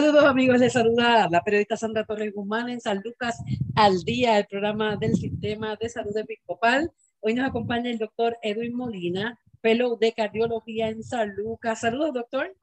Saludos 0.00 0.24
amigos, 0.24 0.58
les 0.58 0.72
saluda 0.72 1.28
la 1.30 1.42
periodista 1.42 1.76
Sandra 1.76 2.06
Torres 2.06 2.32
Guzmán 2.32 2.70
en 2.70 2.80
San 2.80 3.02
Lucas 3.04 3.36
al 3.76 4.02
día, 4.02 4.38
el 4.38 4.46
programa 4.46 4.96
del 4.96 5.14
Sistema 5.14 5.76
de 5.76 5.90
Salud 5.90 6.16
Episcopal. 6.16 6.90
Hoy 7.20 7.34
nos 7.34 7.46
acompaña 7.46 7.90
el 7.90 7.98
doctor 7.98 8.38
Edwin 8.40 8.74
Molina, 8.74 9.38
fellow 9.60 9.98
de 9.98 10.14
cardiología 10.14 10.88
en 10.88 11.04
San 11.04 11.36
Lucas. 11.36 11.80
Saludos, 11.80 12.14
doctor. 12.14 12.56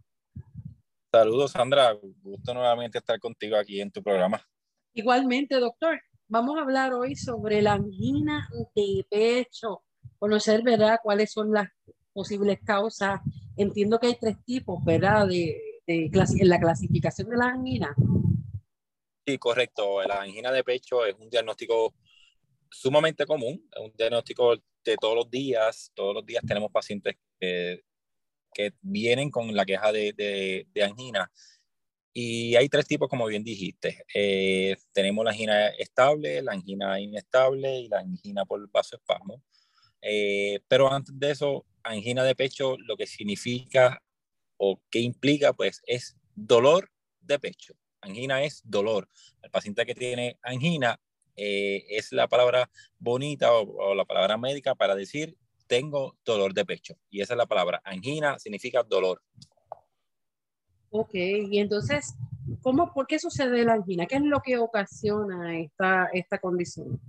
Saludos, 1.12 1.52
Sandra. 1.52 1.96
Gusto 2.24 2.56
nuevamente 2.56 2.98
estar 2.98 3.20
contigo 3.20 3.56
aquí 3.56 3.82
en 3.82 3.92
tu 3.92 4.02
programa. 4.02 4.42
Igualmente, 4.96 5.60
doctor. 5.60 6.02
Vamos 6.28 6.58
a 6.58 6.62
hablar 6.62 6.96
hoy 6.96 7.16
sobre 7.16 7.62
la 7.62 7.74
angina 7.74 8.50
de 8.76 9.06
pecho. 9.12 9.84
Conocer, 10.18 10.64
¿verdad?, 10.64 10.98
cuáles 11.04 11.34
son 11.34 11.52
las 11.52 11.70
posibles 12.14 12.58
causas. 12.66 13.22
Entiendo 13.56 14.00
que 14.00 14.08
hay 14.08 14.18
tres 14.20 14.44
tipos, 14.44 14.84
¿verdad?, 14.84 15.28
de, 15.28 15.67
en 15.88 16.50
la 16.50 16.60
clasificación 16.60 17.30
de 17.30 17.38
la 17.38 17.46
angina. 17.46 17.96
Sí, 19.26 19.38
correcto. 19.38 20.04
La 20.04 20.22
angina 20.22 20.52
de 20.52 20.64
pecho 20.64 21.06
es 21.06 21.16
un 21.18 21.30
diagnóstico 21.30 21.96
sumamente 22.70 23.26
común, 23.26 23.68
es 23.74 23.82
un 23.82 23.94
diagnóstico 23.98 24.56
de 24.84 24.98
todos 24.98 25.16
los 25.16 25.30
días. 25.30 25.92
Todos 25.96 26.14
los 26.14 26.26
días 26.26 26.44
tenemos 26.46 26.72
pacientes 26.72 27.16
que, 27.40 27.84
que 28.54 28.74
vienen 28.82 29.32
con 29.32 29.54
la 29.56 29.66
queja 29.66 29.92
de, 29.92 30.66
de, 30.74 30.84
angina. 30.84 31.32
Y 32.14 32.56
hay 32.56 32.68
tres 32.68 32.88
tipos, 32.88 33.08
como 33.08 33.28
bien 33.28 33.44
dijiste. 33.44 34.04
Eh, 34.14 34.76
tenemos 34.92 35.24
la 35.24 35.32
angina 35.32 35.68
estable, 35.68 36.42
la 36.42 36.54
angina 36.54 37.00
inestable 37.00 37.80
y 37.80 37.88
la 37.88 38.00
angina 38.00 38.46
por 38.46 38.70
vasoespasmo. 38.72 39.44
Eh, 40.02 40.60
pero 40.68 40.92
antes 40.92 41.18
de 41.18 41.32
eso, 41.32 41.66
angina 41.84 42.24
de 42.24 42.36
pecho 42.36 42.76
lo 42.78 42.98
que 42.98 43.08
significa 43.08 44.02
o 44.58 44.82
qué 44.90 45.00
implica, 45.00 45.54
pues 45.54 45.82
es 45.86 46.18
dolor 46.36 46.92
de 47.22 47.40
pecho. 47.40 47.74
Angina 48.02 48.44
es 48.44 48.62
dolor. 48.64 49.10
El 49.42 49.50
paciente 49.50 49.86
que 49.86 49.96
tiene 49.96 50.38
angina 50.42 51.00
eh, 51.36 51.86
es 51.90 52.12
la 52.12 52.28
palabra 52.28 52.70
bonita 52.98 53.54
o, 53.54 53.94
la 53.96 54.06
palabra 54.06 54.38
médica 54.38 54.76
para 54.76 54.96
decir 54.96 55.38
tengo 55.68 56.18
dolor 56.24 56.54
de 56.54 56.66
pecho. 56.66 56.96
Y 57.10 57.22
esa 57.22 57.34
es 57.34 57.38
la 57.38 57.46
palabra. 57.46 57.82
Angina 57.84 58.40
significa 58.40 58.84
dolor. 58.84 59.22
Ok, 60.90 61.14
y 61.14 61.60
entonces, 61.60 62.16
¿cómo, 62.62 62.94
¿por 62.94 63.06
qué 63.08 63.20
sucede 63.20 63.66
la 63.66 63.74
angina? 63.74 64.06
¿Qué 64.06 64.16
es 64.16 64.22
lo 64.22 64.40
que 64.42 64.58
ocasiona 64.58 65.60
esta, 65.60 66.08
esta 66.14 66.40
condición? 66.40 67.00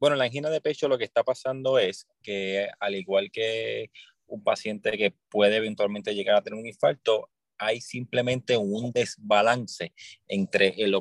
Bueno, 0.00 0.16
la 0.16 0.24
angina 0.24 0.50
de 0.50 0.60
pecho 0.60 0.88
lo 0.88 0.98
que 0.98 1.04
está 1.04 1.22
pasando 1.22 1.78
es 1.78 2.06
que 2.22 2.68
al 2.80 2.94
igual 2.96 3.30
que 3.32 3.90
un 4.28 4.42
paciente 4.42 4.96
que 4.96 5.14
puede 5.28 5.56
eventualmente 5.56 6.14
llegar 6.14 6.36
a 6.36 6.42
tener 6.42 6.58
un 6.58 6.66
infarto, 6.66 7.28
hay 7.58 7.80
simplemente 7.80 8.56
un 8.56 8.92
desbalance 8.92 9.92
entre 10.28 10.68
el, 10.78 10.94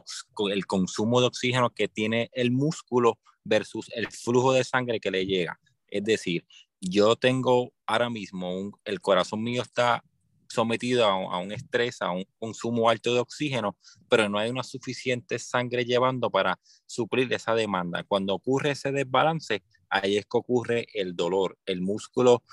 el, 0.52 0.66
consumo 0.66 1.22
de 1.22 1.28
oxígeno 1.28 1.70
que 1.70 1.88
tiene 1.88 2.30
el 2.34 2.52
músculo 2.52 3.20
versus 3.44 3.90
el 3.94 4.08
flujo 4.12 4.54
de 4.54 4.64
sangre 4.64 5.00
que 5.00 5.12
le 5.12 5.26
llega. 5.26 5.60
Es 5.88 6.04
decir, 6.04 6.46
yo 6.82 7.16
tengo 7.16 7.72
ahora 7.86 8.10
mismo, 8.10 8.80
el 8.84 9.00
corazón 9.02 9.44
mío 9.44 9.62
está 9.62 10.04
sometido 10.50 11.06
a, 11.06 11.12
a, 11.12 11.38
un 11.40 11.52
estrés, 11.52 12.02
a 12.02 12.12
un 12.12 12.26
consumo 12.40 12.90
alto 12.90 13.14
de 13.14 13.20
oxígeno, 13.20 13.78
pero 14.10 14.28
no 14.30 14.40
hay 14.40 14.50
una 14.50 14.64
suficiente 14.64 15.40
sangre 15.40 15.86
llevando 15.86 16.30
para 16.30 16.60
suplir 16.86 17.32
esa 17.34 17.54
demanda. 17.54 18.04
Cuando 18.04 18.34
ocurre 18.34 18.72
ese 18.72 18.92
desbalance, 18.92 19.64
ahí 19.90 20.18
es 20.18 20.26
que 20.26 20.38
ocurre 20.38 20.88
el 20.94 21.16
dolor. 21.16 21.58
El 21.66 21.82
músculo 21.82 22.44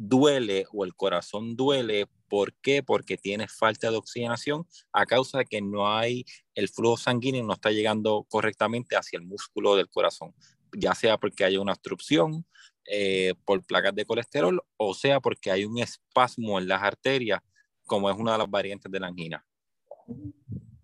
duele 0.00 0.64
o 0.72 0.84
el 0.84 0.94
corazón 0.94 1.56
duele. 1.56 2.06
¿Por 2.28 2.54
qué? 2.54 2.82
Porque 2.82 3.18
tiene 3.18 3.48
falta 3.48 3.90
de 3.90 3.98
oxigenación 3.98 4.66
a 4.92 5.04
causa 5.04 5.38
de 5.38 5.44
que 5.44 5.60
no 5.60 5.94
hay, 5.94 6.24
el 6.54 6.68
flujo 6.68 6.96
sanguíneo 6.96 7.44
no 7.44 7.52
está 7.52 7.70
llegando 7.70 8.24
correctamente 8.28 8.96
hacia 8.96 9.18
el 9.18 9.26
músculo 9.26 9.76
del 9.76 9.90
corazón, 9.90 10.34
ya 10.72 10.94
sea 10.94 11.18
porque 11.18 11.44
hay 11.44 11.58
una 11.58 11.72
obstrucción 11.72 12.46
eh, 12.86 13.34
por 13.44 13.62
placas 13.64 13.94
de 13.94 14.06
colesterol 14.06 14.62
o 14.78 14.94
sea 14.94 15.20
porque 15.20 15.50
hay 15.50 15.64
un 15.64 15.78
espasmo 15.78 16.58
en 16.58 16.66
las 16.66 16.82
arterias, 16.82 17.40
como 17.84 18.08
es 18.08 18.16
una 18.16 18.32
de 18.32 18.38
las 18.38 18.50
variantes 18.50 18.90
de 18.90 19.00
la 19.00 19.08
angina. 19.08 19.44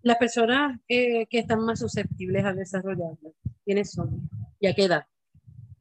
Las 0.03 0.17
personas 0.17 0.79
eh, 0.87 1.25
que 1.27 1.39
están 1.39 1.65
más 1.65 1.79
susceptibles 1.79 2.45
a 2.45 2.53
desarrollarlo, 2.53 3.33
¿quiénes 3.65 3.91
son? 3.91 4.29
¿Y 4.59 4.71
qué 4.75 4.83
edad? 4.83 5.07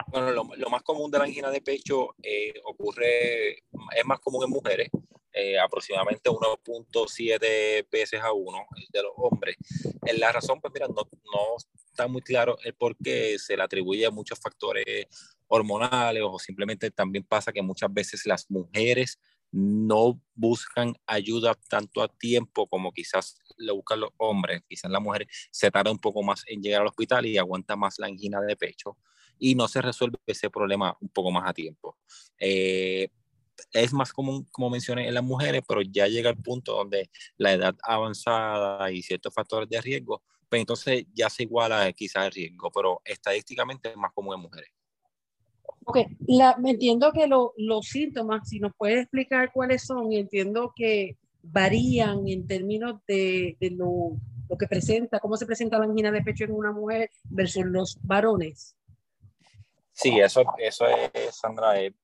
Bueno, 0.09 0.31
lo, 0.31 0.71
más 0.71 0.83
común 0.83 1.11
de 1.11 1.19
la 1.19 1.25
angina 1.25 1.51
de 1.51 1.61
pecho 1.61 2.15
eh, 2.23 2.55
ocurre, 2.65 3.55
es 3.55 4.05
más 4.05 4.21
común 4.21 4.45
en 4.45 4.51
mujeres, 4.51 4.89
eh, 5.33 5.59
aproximadamente 5.59 6.31
1.7 6.31 7.87
veces 7.91 8.21
a 8.21 8.33
uno 8.33 8.65
de 8.91 9.03
los 9.03 9.13
hombres. 9.17 9.57
En 10.07 10.21
la 10.21 10.33
razón, 10.33 10.61
pues 10.61 10.73
mira, 10.73 10.87
no, 10.89 10.95
no 10.95 11.57
está 11.91 12.07
muy 12.07 12.23
claro 12.23 12.57
el 12.65 12.75
por 12.75 12.97
qué 12.97 13.39
se 13.39 13.57
le 13.57 13.63
atribuye 13.63 14.07
a 14.07 14.11
muchos 14.11 14.39
factores 14.39 15.07
hormonales 15.49 16.23
o 16.25 16.39
simplemente 16.39 16.91
también 16.91 17.25
pasa 17.25 17.53
que 17.53 17.63
muchas 17.63 17.93
veces 17.93 18.27
las 18.27 18.51
mujeres 18.51 19.19
no 19.51 20.21
buscan 20.35 20.95
ayuda 21.07 21.55
tanto 21.69 22.03
a 22.03 22.09
tiempo 22.09 22.67
como 22.69 22.93
quizás 22.93 23.39
lo 23.57 23.77
buscan 23.77 24.01
los 24.01 24.11
hombres. 24.19 24.63
Quizás 24.69 24.91
la 24.91 25.01
mujer 25.01 25.27
se 25.51 25.71
tarda 25.71 25.91
un 25.91 25.99
poco 25.99 26.23
más 26.23 26.43
en 26.47 26.63
llegar 26.63 26.83
al 26.83 26.89
hospital 26.89 27.27
y 27.27 27.39
aguanta 27.39 27.75
más 27.75 27.99
la 27.99 28.07
angina 28.07 28.41
de 28.41 28.57
pecho 28.57 28.97
y 29.39 29.55
no 29.55 29.69
se 29.69 29.83
resuelve 29.83 30.19
ese 30.27 30.51
problema 30.51 30.97
un 31.01 31.09
poco 31.09 31.31
más 31.31 31.49
a 31.49 31.53
tiempo. 31.53 31.97
Eh, 32.39 33.09
es 33.73 33.93
más 33.93 34.13
común, 34.13 34.47
como 34.51 34.71
mencioné, 34.71 35.09
en 35.09 35.15
las 35.15 35.25
mujeres, 35.25 35.63
pero 35.67 35.83
ya 35.83 36.07
llega 36.07 36.31
el 36.31 36.37
punto 36.37 36.73
donde 36.75 37.11
la 37.37 37.53
edad 37.53 37.75
avanzada 37.83 38.91
y 38.91 39.03
ciertos 39.03 39.33
factores 39.33 39.69
de 39.69 39.81
riesgo, 39.81 40.23
pues 40.49 40.61
entonces 40.61 41.05
ya 41.15 41.29
se 41.31 41.45
iguala 41.45 41.93
quizás 41.93 42.27
el 42.27 42.33
riesgo, 42.33 42.71
pero 42.71 43.01
estadísticamente 43.05 43.91
es 43.91 43.97
más 43.97 44.13
común 44.13 44.35
en 44.35 44.41
mujeres. 44.41 44.71
Ok, 45.85 45.99
la, 46.27 46.57
entiendo 46.65 47.13
que 47.13 47.27
lo, 47.27 47.53
los 47.57 47.87
síntomas, 47.87 48.49
si 48.49 48.59
nos 48.59 48.73
puede 48.77 49.01
explicar 49.01 49.53
cuáles 49.53 49.85
son, 49.85 50.13
entiendo 50.13 50.73
que 50.75 51.17
varían 51.43 52.27
en 52.27 52.47
términos 52.47 53.01
de, 53.07 53.57
de 53.61 53.71
lo, 53.71 54.17
lo, 54.49 54.59
que 54.59 54.67
presenta, 54.67 55.21
cómo 55.21 55.37
se 55.37 55.47
presenta 55.47 55.79
la 55.79 55.85
angina 55.85 56.11
de 56.11 56.23
pecho 56.23 56.45
en 56.45 56.53
una 56.53 56.73
mujer 56.73 57.11
versus 57.31 57.65
los 57.67 57.99
varones. 58.03 58.75
Sí, 59.97 60.21
eso, 60.21 60.45
eso 60.59 60.87
es, 60.87 61.37
Sandra, 61.37 61.81
es 61.81 61.95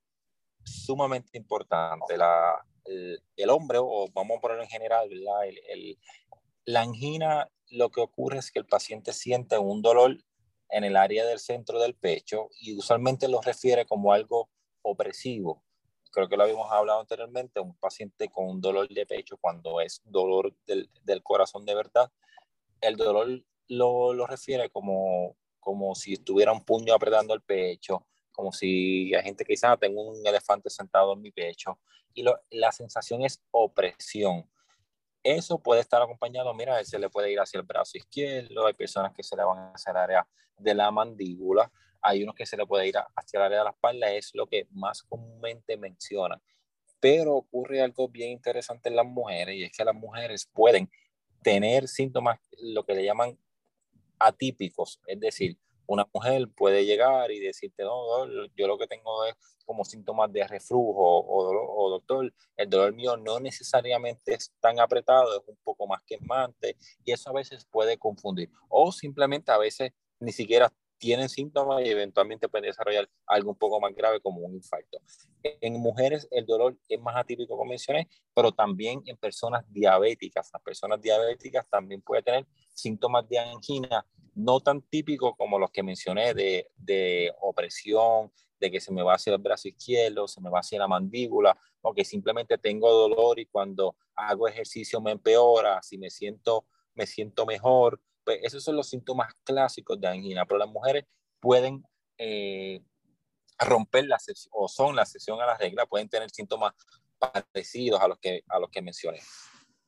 sumamente 0.63 1.37
importante. 1.37 2.17
La, 2.17 2.55
el, 2.85 3.49
hombre, 3.51 3.77
o 3.79 4.07
vamos 4.11 4.37
a 4.37 4.41
ponerlo 4.41 4.63
en 4.63 4.69
general, 4.69 5.09
El, 5.11 5.59
el, 5.69 5.99
la 6.65 6.81
angina, 6.81 7.47
lo 7.69 7.91
que 7.91 8.01
ocurre 8.01 8.39
es 8.39 8.51
que 8.51 8.57
el 8.57 8.65
paciente 8.65 9.13
siente 9.13 9.59
un 9.59 9.83
dolor 9.83 10.17
en 10.69 10.83
el 10.83 10.97
área 10.97 11.23
del 11.23 11.37
centro 11.37 11.79
del 11.79 11.93
pecho 11.93 12.49
y 12.59 12.75
usualmente 12.75 13.27
lo 13.27 13.41
refiere 13.41 13.85
como 13.85 14.11
algo 14.11 14.49
opresivo. 14.81 15.63
Creo 16.11 16.27
que 16.27 16.35
lo 16.35 16.43
habíamos 16.43 16.71
hablado 16.71 16.99
anteriormente, 16.99 17.59
un 17.59 17.77
paciente 17.77 18.27
con 18.27 18.47
un 18.47 18.59
dolor 18.59 18.87
de 18.89 19.05
pecho 19.05 19.37
cuando 19.37 19.79
es 19.81 20.01
dolor 20.03 20.55
del, 20.65 20.89
del 21.03 21.21
corazón 21.21 21.63
de 21.65 21.75
verdad, 21.75 22.11
el 22.81 22.95
dolor 22.95 23.27
lo, 23.67 24.13
lo 24.13 24.25
refiere 24.25 24.71
como 24.71 25.37
como 25.63 25.95
si 25.95 26.13
estuviera 26.13 26.51
un 26.51 26.63
puño 26.63 26.93
apretando 26.93 27.33
el 27.33 27.41
pecho, 27.41 28.05
como 28.31 28.51
si 28.51 29.13
hay 29.13 29.23
gente 29.23 29.45
que 29.45 29.53
dice, 29.53 29.67
ah, 29.67 29.77
tengo 29.77 30.01
un 30.01 30.25
elefante 30.25 30.69
sentado 30.69 31.13
en 31.13 31.21
mi 31.21 31.31
pecho, 31.31 31.79
y 32.13 32.23
la 32.51 32.71
sensación 32.71 33.23
es 33.23 33.41
opresión. 33.51 34.49
Eso 35.23 35.57
puede 35.57 35.81
estar 35.81 36.01
acompañado, 36.01 36.53
mira, 36.53 36.83
se 36.83 36.99
le 36.99 37.09
puede 37.09 37.31
ir 37.31 37.39
hacia 37.39 37.59
el 37.59 37.65
brazo 37.65 37.97
izquierdo, 37.97 38.67
hay 38.67 38.73
personas 38.73 39.13
que 39.13 39.23
se 39.23 39.37
le 39.37 39.43
van 39.43 39.71
hacia 39.73 39.91
el 39.91 39.97
área 39.97 40.27
de 40.57 40.73
la 40.73 40.91
mandíbula, 40.91 41.71
hay 42.01 42.23
unos 42.23 42.35
que 42.35 42.45
se 42.45 42.57
le 42.57 42.65
puede 42.65 42.87
ir 42.87 42.95
hacia 42.97 43.37
el 43.37 43.43
área 43.43 43.59
de 43.59 43.63
la 43.63 43.69
espalda, 43.69 44.11
es 44.11 44.31
lo 44.33 44.47
que 44.47 44.67
más 44.71 45.01
comúnmente 45.03 45.77
mencionan. 45.77 46.41
Pero 46.99 47.35
ocurre 47.35 47.81
algo 47.81 48.09
bien 48.09 48.31
interesante 48.31 48.89
en 48.89 48.97
las 48.97 49.05
mujeres 49.05 49.55
y 49.55 49.63
es 49.63 49.71
que 49.71 49.85
las 49.85 49.95
mujeres 49.95 50.49
pueden 50.51 50.91
tener 51.41 51.87
síntomas, 51.87 52.39
lo 52.61 52.85
que 52.85 52.93
le 52.93 53.05
llaman 53.05 53.37
atípicos, 54.23 54.99
es 55.07 55.19
decir, 55.19 55.57
una 55.85 56.07
mujer 56.13 56.47
puede 56.55 56.85
llegar 56.85 57.31
y 57.31 57.39
decirte, 57.39 57.83
no, 57.83 58.25
yo 58.55 58.67
lo 58.67 58.77
que 58.77 58.87
tengo 58.87 59.25
es 59.25 59.35
como 59.65 59.83
síntomas 59.85 60.31
de 60.31 60.47
reflujo 60.47 61.25
o, 61.27 61.89
doctor, 61.89 62.33
el 62.57 62.69
dolor 62.69 62.93
mío 62.93 63.17
no 63.17 63.39
necesariamente 63.39 64.33
es 64.33 64.53
tan 64.59 64.79
apretado, 64.79 65.41
es 65.41 65.47
un 65.47 65.57
poco 65.63 65.87
más 65.87 66.01
quemante 66.03 66.77
y 67.03 67.11
eso 67.11 67.29
a 67.29 67.33
veces 67.33 67.65
puede 67.65 67.97
confundir. 67.97 68.49
O 68.69 68.91
simplemente 68.91 69.51
a 69.51 69.57
veces 69.57 69.91
ni 70.19 70.31
siquiera 70.31 70.71
tienen 71.03 71.27
síntomas 71.27 71.85
y 71.85 71.89
eventualmente 71.89 72.47
pueden 72.47 72.69
desarrollar 72.69 73.09
algo 73.27 73.51
un 73.51 73.57
poco 73.57 73.77
más 73.81 73.93
grave 73.93 74.21
como 74.21 74.39
un 74.39 74.55
infarto. 74.55 74.99
En 75.43 75.73
mujeres 75.73 76.29
el 76.31 76.45
dolor 76.45 76.77
es 76.87 77.01
más 77.01 77.17
atípico, 77.17 77.57
como 77.57 77.71
mencioné, 77.71 78.07
pero 78.33 78.53
también 78.53 79.01
en 79.05 79.17
personas 79.17 79.65
diabéticas. 79.67 80.49
Las 80.53 80.61
personas 80.61 81.01
diabéticas 81.01 81.67
también 81.69 82.01
pueden 82.01 82.23
tener 82.23 82.47
síntomas 82.73 83.27
de 83.27 83.37
angina 83.37 84.05
no 84.33 84.61
tan 84.61 84.81
típicos 84.81 85.33
como 85.37 85.59
los 85.59 85.71
que 85.71 85.83
mencioné 85.83 86.33
de, 86.33 86.71
de 86.77 87.33
opresión, 87.41 88.31
de 88.61 88.71
que 88.71 88.79
se 88.79 88.93
me 88.93 89.03
va 89.03 89.15
hacia 89.15 89.33
el 89.33 89.41
brazo 89.41 89.67
izquierdo, 89.67 90.25
se 90.25 90.39
me 90.39 90.49
va 90.49 90.59
hacia 90.59 90.79
la 90.79 90.87
mandíbula, 90.87 91.57
o 91.81 91.93
que 91.93 92.05
simplemente 92.05 92.57
tengo 92.57 92.89
dolor 92.89 93.39
y 93.39 93.45
cuando 93.47 93.97
hago 94.15 94.47
ejercicio 94.47 95.01
me 95.01 95.11
empeora, 95.11 95.81
si 95.81 95.97
me 95.97 96.09
siento, 96.09 96.65
me 96.95 97.05
siento 97.05 97.45
mejor, 97.45 97.99
pues 98.23 98.39
esos 98.43 98.63
son 98.63 98.75
los 98.75 98.89
síntomas 98.89 99.33
clásicos 99.43 99.99
de 99.99 100.07
angina, 100.07 100.45
pero 100.45 100.59
las 100.59 100.69
mujeres 100.69 101.05
pueden 101.39 101.83
eh, 102.17 102.81
romper 103.59 104.05
la 104.05 104.19
sesión, 104.19 104.51
o 104.55 104.67
son 104.67 104.95
la 104.95 105.05
sesión 105.05 105.41
a 105.41 105.45
la 105.45 105.57
regla, 105.57 105.85
pueden 105.85 106.09
tener 106.09 106.29
síntomas 106.29 106.73
parecidos 107.17 108.01
a 108.01 108.07
los 108.07 108.19
que, 108.19 108.43
a 108.47 108.59
los 108.59 108.69
que 108.69 108.81
mencioné. 108.81 109.19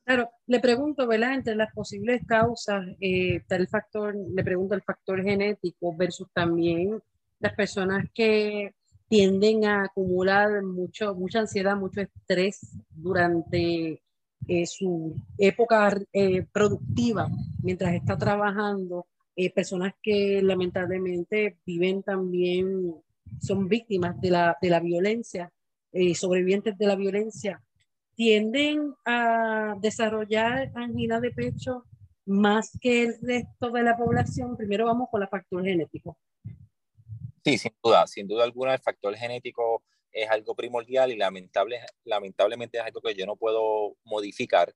Claro, 0.06 0.30
le 0.46 0.60
pregunto, 0.60 1.08
¿verdad? 1.08 1.34
Entre 1.34 1.56
las 1.56 1.74
posibles 1.74 2.22
causas, 2.28 2.86
eh, 3.02 3.38
está 3.38 3.56
el 3.56 3.68
factor, 3.68 4.16
le 4.16 4.44
pregunto 4.44 4.76
el 4.76 4.84
factor 4.84 5.24
genético 5.24 5.96
versus 5.96 6.28
también 6.31 7.02
las 7.40 7.54
personas 7.54 8.06
que 8.14 8.76
tienden 9.08 9.66
a 9.66 9.86
acumular 9.86 10.62
mucho, 10.64 11.16
mucha 11.16 11.40
ansiedad, 11.40 11.76
mucho 11.76 12.02
estrés 12.02 12.78
durante 12.90 14.02
eh, 14.47 14.65
su 14.65 15.15
época 15.38 15.97
eh, 16.13 16.45
productiva 16.51 17.27
mientras 17.62 17.94
está 17.94 18.18
trabajando, 18.18 19.07
eh, 19.36 19.51
personas 19.51 19.94
que 20.01 20.42
lamentablemente 20.42 21.57
viven 21.65 22.03
también, 22.03 22.95
son 23.39 23.68
víctimas 23.68 24.19
de 24.21 24.30
la, 24.30 24.57
de 24.62 24.69
la 24.69 24.80
violencia, 24.80 25.51
sobrevivientes 26.13 26.77
de 26.77 26.88
la 26.88 26.95
violencia, 26.95 27.63
tienden 28.15 28.94
a 29.06 29.75
desarrollar 29.81 30.71
angina 30.75 31.19
de 31.19 31.31
pecho 31.31 31.86
más 32.25 32.77
que 32.81 33.03
el 33.03 33.15
resto 33.21 33.71
de 33.71 33.83
la 33.83 33.95
población. 33.97 34.57
Primero 34.57 34.86
vamos 34.86 35.09
con 35.09 35.21
la 35.21 35.27
factor 35.27 35.63
genético. 35.63 36.18
Sí, 37.44 37.57
sin 37.57 37.74
duda, 37.83 38.07
sin 38.07 38.27
duda 38.27 38.44
alguna 38.44 38.74
el 38.74 38.81
factor 38.81 39.15
genético 39.15 39.83
es 40.16 40.30
algo 40.30 40.56
primordial 40.56 41.12
y 41.12 41.18
lamentable, 41.18 41.82
lamentablemente 42.06 42.78
es 42.78 42.86
algo 42.86 43.02
que 43.02 43.14
yo 43.14 43.26
no 43.26 43.36
puedo 43.36 43.98
modificar. 44.06 44.74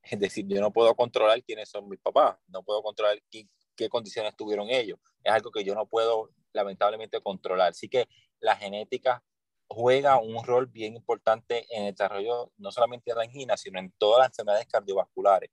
Es 0.00 0.18
decir, 0.20 0.46
yo 0.46 0.60
no 0.60 0.72
puedo 0.72 0.94
controlar 0.94 1.42
quiénes 1.42 1.68
son 1.68 1.88
mis 1.88 1.98
papás, 1.98 2.38
no 2.46 2.62
puedo 2.62 2.82
controlar 2.84 3.20
qué, 3.28 3.48
qué 3.74 3.88
condiciones 3.88 4.36
tuvieron 4.36 4.70
ellos. 4.70 5.00
Es 5.24 5.32
algo 5.32 5.50
que 5.50 5.64
yo 5.64 5.74
no 5.74 5.86
puedo 5.86 6.30
lamentablemente 6.52 7.20
controlar. 7.20 7.70
Así 7.70 7.88
que 7.88 8.06
la 8.38 8.54
genética 8.54 9.24
juega 9.68 10.20
un 10.20 10.44
rol 10.44 10.66
bien 10.66 10.94
importante 10.94 11.66
en 11.76 11.86
el 11.86 11.92
desarrollo 11.92 12.52
no 12.56 12.70
solamente 12.70 13.10
de 13.10 13.16
la 13.16 13.22
angina, 13.22 13.56
sino 13.56 13.80
en 13.80 13.92
todas 13.98 14.20
las 14.20 14.28
enfermedades 14.28 14.68
cardiovasculares. 14.68 15.50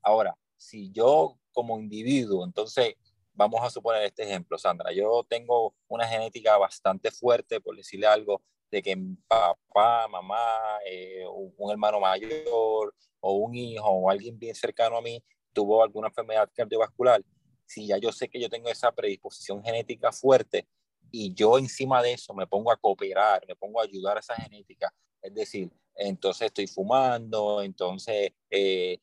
Ahora, 0.00 0.38
si 0.56 0.90
yo 0.90 1.38
como 1.52 1.78
individuo, 1.78 2.46
entonces 2.46 2.94
vamos 3.34 3.60
a 3.62 3.68
suponer 3.68 4.04
este 4.04 4.22
ejemplo, 4.22 4.56
Sandra, 4.56 4.90
yo 4.92 5.26
tengo 5.28 5.74
una 5.86 6.08
genética 6.08 6.56
bastante 6.56 7.10
fuerte, 7.10 7.60
por 7.60 7.76
decirle 7.76 8.06
algo, 8.06 8.42
de 8.70 8.82
que 8.82 8.96
papá, 9.26 10.08
mamá, 10.08 10.78
eh, 10.86 11.24
un, 11.26 11.70
hermano 11.70 12.00
mayor 12.00 12.94
o 13.20 13.32
un 13.32 13.54
hijo 13.54 13.88
o 13.88 14.10
alguien 14.10 14.38
bien 14.38 14.54
cercano 14.54 14.96
a 14.96 15.02
mí 15.02 15.22
tuvo 15.52 15.82
alguna 15.82 16.08
enfermedad 16.08 16.48
cardiovascular, 16.54 17.22
si 17.66 17.86
ya 17.86 17.98
yo 17.98 18.12
sé 18.12 18.28
que 18.28 18.40
yo 18.40 18.48
tengo 18.48 18.68
esa 18.68 18.92
predisposición 18.92 19.62
genética 19.62 20.12
fuerte 20.12 20.66
y 21.10 21.34
yo 21.34 21.58
encima 21.58 22.02
de 22.02 22.12
eso 22.12 22.34
me 22.34 22.46
pongo 22.46 22.70
a 22.70 22.76
cooperar, 22.76 23.44
me 23.46 23.56
pongo 23.56 23.80
a 23.80 23.84
ayudar 23.84 24.16
a 24.16 24.20
esa 24.20 24.34
genética, 24.36 24.92
es 25.22 25.34
decir, 25.34 25.70
entonces 25.94 26.46
estoy 26.46 26.66
fumando, 26.66 27.62
entonces 27.62 28.32
eh, 28.50 28.98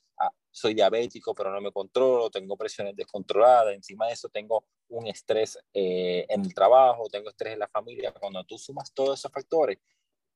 soy 0.57 0.73
diabético, 0.73 1.35
pero 1.35 1.51
no 1.51 1.61
me 1.61 1.71
controlo, 1.71 2.31
tengo 2.31 2.57
presiones 2.57 2.95
descontroladas, 2.95 3.75
encima 3.75 4.07
de 4.07 4.13
eso 4.13 4.27
tengo 4.29 4.65
un 4.89 5.05
estrés 5.07 5.57
eh, 5.73 6.25
en 6.27 6.41
el 6.41 6.53
trabajo, 6.53 7.07
tengo 7.11 7.29
estrés 7.29 7.53
en 7.53 7.59
la 7.59 7.67
familia. 7.67 8.11
Cuando 8.11 8.43
tú 8.43 8.57
sumas 8.57 8.91
todos 8.91 9.19
esos 9.19 9.31
factores, 9.31 9.77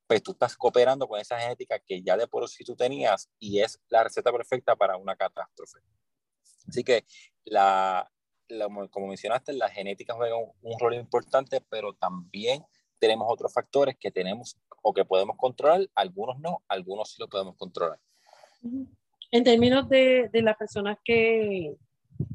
pues 0.06 0.21
tú 0.21 0.33
estás 0.33 0.56
cooperando 0.56 1.07
con 1.07 1.19
esa 1.19 1.39
genética 1.39 1.79
que 1.79 2.03
ya 2.03 2.18
de 2.18 2.27
por 2.27 2.47
sí 2.47 2.63
tú 2.63 2.75
tenías 2.75 3.29
y 3.39 3.62
es 3.62 3.79
la 3.89 4.03
receta 4.03 4.31
perfecta 4.31 4.75
para 4.75 4.95
una 4.97 5.15
catástrofe. 5.15 5.79
Así 6.68 6.83
que, 6.83 7.06
la, 7.45 8.07
como 8.91 9.07
mencionaste, 9.07 9.53
la 9.53 9.69
genética 9.69 10.13
juega 10.13 10.35
un, 10.35 10.51
un 10.62 10.79
rol 10.79 10.94
importante, 10.94 11.62
pero 11.68 11.94
también 11.94 12.63
tenemos 13.00 13.27
otros 13.27 13.51
factores 13.51 13.97
que 14.00 14.12
tenemos 14.12 14.56
o 14.83 14.94
que 14.94 15.03
podemos 15.03 15.35
controlar, 15.38 15.89
algunos 15.95 16.39
no, 16.39 16.63
algunos 16.68 17.12
sí 17.12 17.15
lo 17.19 17.27
podemos 17.27 17.56
controlar. 17.57 18.00
En 19.31 19.44
términos 19.45 19.88
de, 19.88 20.30
las 20.33 20.57
personas 20.57 20.98
que, 21.04 21.75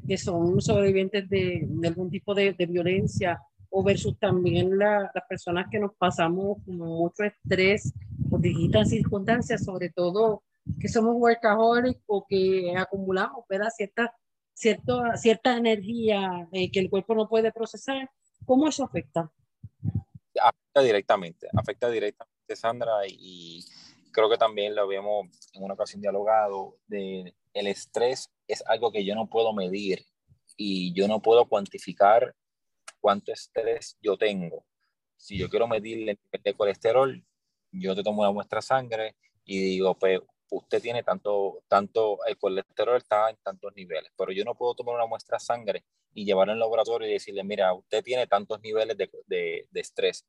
que 0.07 0.17
son 0.17 0.59
sobrevivientes 0.61 1.29
de, 1.29 1.67
algún 1.85 2.09
tipo 2.09 2.33
de, 2.33 2.53
violencia 2.67 3.39
o 3.69 3.83
versus 3.83 4.17
también 4.17 4.77
la, 4.77 5.11
las 5.13 5.23
personas 5.29 5.67
que 5.69 5.79
nos 5.79 5.93
pasamos 5.95 6.57
con 6.65 6.77
mucho 6.77 7.23
estrés 7.23 7.93
por 8.29 8.41
distintas 8.41 8.89
circunstancias, 8.89 9.63
sobre 9.63 9.89
todo 9.89 10.43
que 10.79 10.87
somos 10.87 11.15
workaholic 11.17 11.99
o 12.07 12.25
que 12.27 12.73
acumulamos 12.75 13.45
¿verdad? 13.47 13.69
Cierta, 13.75 14.13
cierta 15.15 15.55
energía 15.55 16.47
eh, 16.51 16.71
que 16.71 16.79
el 16.79 16.89
cuerpo 16.89 17.13
no 17.13 17.29
puede 17.29 17.51
procesar, 17.51 18.09
¿cómo 18.45 18.67
eso 18.67 18.83
afecta? 18.83 19.31
Afecta 20.41 20.81
directamente, 20.81 21.47
afecta 21.55 21.89
directamente, 21.89 22.55
Sandra, 22.55 23.05
y 23.07 23.63
creo 24.11 24.29
que 24.29 24.37
también 24.37 24.75
lo 24.75 24.83
habíamos 24.83 25.27
en 25.53 25.63
una 25.63 25.73
ocasión 25.73 26.01
dialogado, 26.01 26.77
de 26.87 27.33
el 27.53 27.67
estrés 27.67 28.29
es 28.47 28.63
algo 28.67 28.91
que 28.91 29.03
yo 29.03 29.15
no 29.15 29.27
puedo 29.27 29.53
medir 29.53 30.05
y 30.55 30.93
yo 30.93 31.07
no 31.07 31.21
puedo 31.21 31.45
cuantificar 31.47 32.35
cuánto 32.99 33.31
estrés 33.31 33.97
yo 34.01 34.17
tengo. 34.17 34.65
Si 35.17 35.37
yo 35.37 35.49
quiero 35.49 35.67
medir 35.67 36.17
el 36.31 36.55
colesterol, 36.55 37.23
yo 37.71 37.95
te 37.95 38.03
tomo 38.03 38.21
una 38.21 38.31
muestra 38.31 38.57
de 38.57 38.63
sangre 38.63 39.15
y 39.45 39.59
digo, 39.59 39.95
pues 39.97 40.19
usted 40.49 40.81
tiene 40.81 41.03
tanto, 41.03 41.63
tanto, 41.67 42.19
el 42.25 42.37
colesterol 42.37 42.97
está 42.97 43.29
en 43.29 43.37
tantos 43.37 43.73
niveles, 43.75 44.11
pero 44.17 44.31
yo 44.31 44.43
no 44.45 44.55
puedo 44.55 44.75
tomar 44.75 44.95
una 44.95 45.05
muestra 45.05 45.37
de 45.37 45.43
sangre 45.43 45.85
y 46.13 46.25
llevarla 46.25 46.53
al 46.53 46.59
laboratorio 46.59 47.07
y 47.07 47.13
decirle, 47.13 47.43
mira, 47.43 47.73
usted 47.73 48.03
tiene 48.03 48.27
tantos 48.27 48.61
niveles 48.61 48.97
de, 48.97 49.09
de, 49.27 49.67
de 49.69 49.79
estrés. 49.79 50.25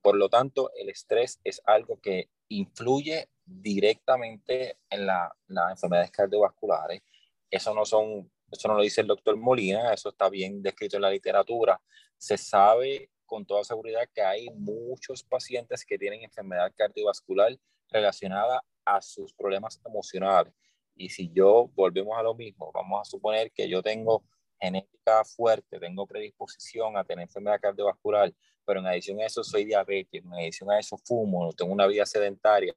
Por 0.00 0.16
lo 0.16 0.28
tanto, 0.28 0.70
el 0.76 0.88
estrés 0.88 1.40
es 1.44 1.60
algo 1.64 2.00
que 2.00 2.28
influye 2.48 3.28
directamente 3.44 4.78
en 4.90 5.06
las 5.06 5.32
enfermedades 5.70 6.10
cardiovasculares. 6.10 7.02
Eso 7.50 7.74
no, 7.74 7.84
son, 7.84 8.30
eso 8.50 8.68
no 8.68 8.74
lo 8.74 8.82
dice 8.82 9.00
el 9.00 9.06
doctor 9.06 9.36
Molina, 9.36 9.92
eso 9.92 10.10
está 10.10 10.28
bien 10.28 10.62
descrito 10.62 10.96
en 10.96 11.02
la 11.02 11.10
literatura. 11.10 11.80
Se 12.16 12.36
sabe 12.36 13.10
con 13.24 13.46
toda 13.46 13.64
seguridad 13.64 14.08
que 14.12 14.22
hay 14.22 14.50
muchos 14.50 15.22
pacientes 15.22 15.84
que 15.84 15.98
tienen 15.98 16.22
enfermedad 16.22 16.72
cardiovascular 16.76 17.56
relacionada 17.90 18.62
a 18.84 19.00
sus 19.00 19.32
problemas 19.32 19.80
emocionales. 19.84 20.52
Y 20.94 21.10
si 21.10 21.30
yo 21.30 21.70
volvemos 21.74 22.18
a 22.18 22.22
lo 22.22 22.34
mismo, 22.34 22.72
vamos 22.72 23.00
a 23.00 23.10
suponer 23.10 23.52
que 23.52 23.68
yo 23.68 23.82
tengo 23.82 24.24
genética 24.60 25.24
fuerte, 25.24 25.78
tengo 25.78 26.06
predisposición 26.06 26.96
a 26.96 27.04
tener 27.04 27.24
enfermedad 27.24 27.60
cardiovascular, 27.60 28.32
pero 28.64 28.80
en 28.80 28.86
adición 28.86 29.20
a 29.20 29.26
eso 29.26 29.42
soy 29.42 29.64
diabético, 29.64 30.28
en 30.28 30.34
adición 30.34 30.70
a 30.70 30.78
eso 30.78 30.98
fumo, 30.98 31.52
tengo 31.52 31.72
una 31.72 31.86
vida 31.86 32.04
sedentaria. 32.04 32.74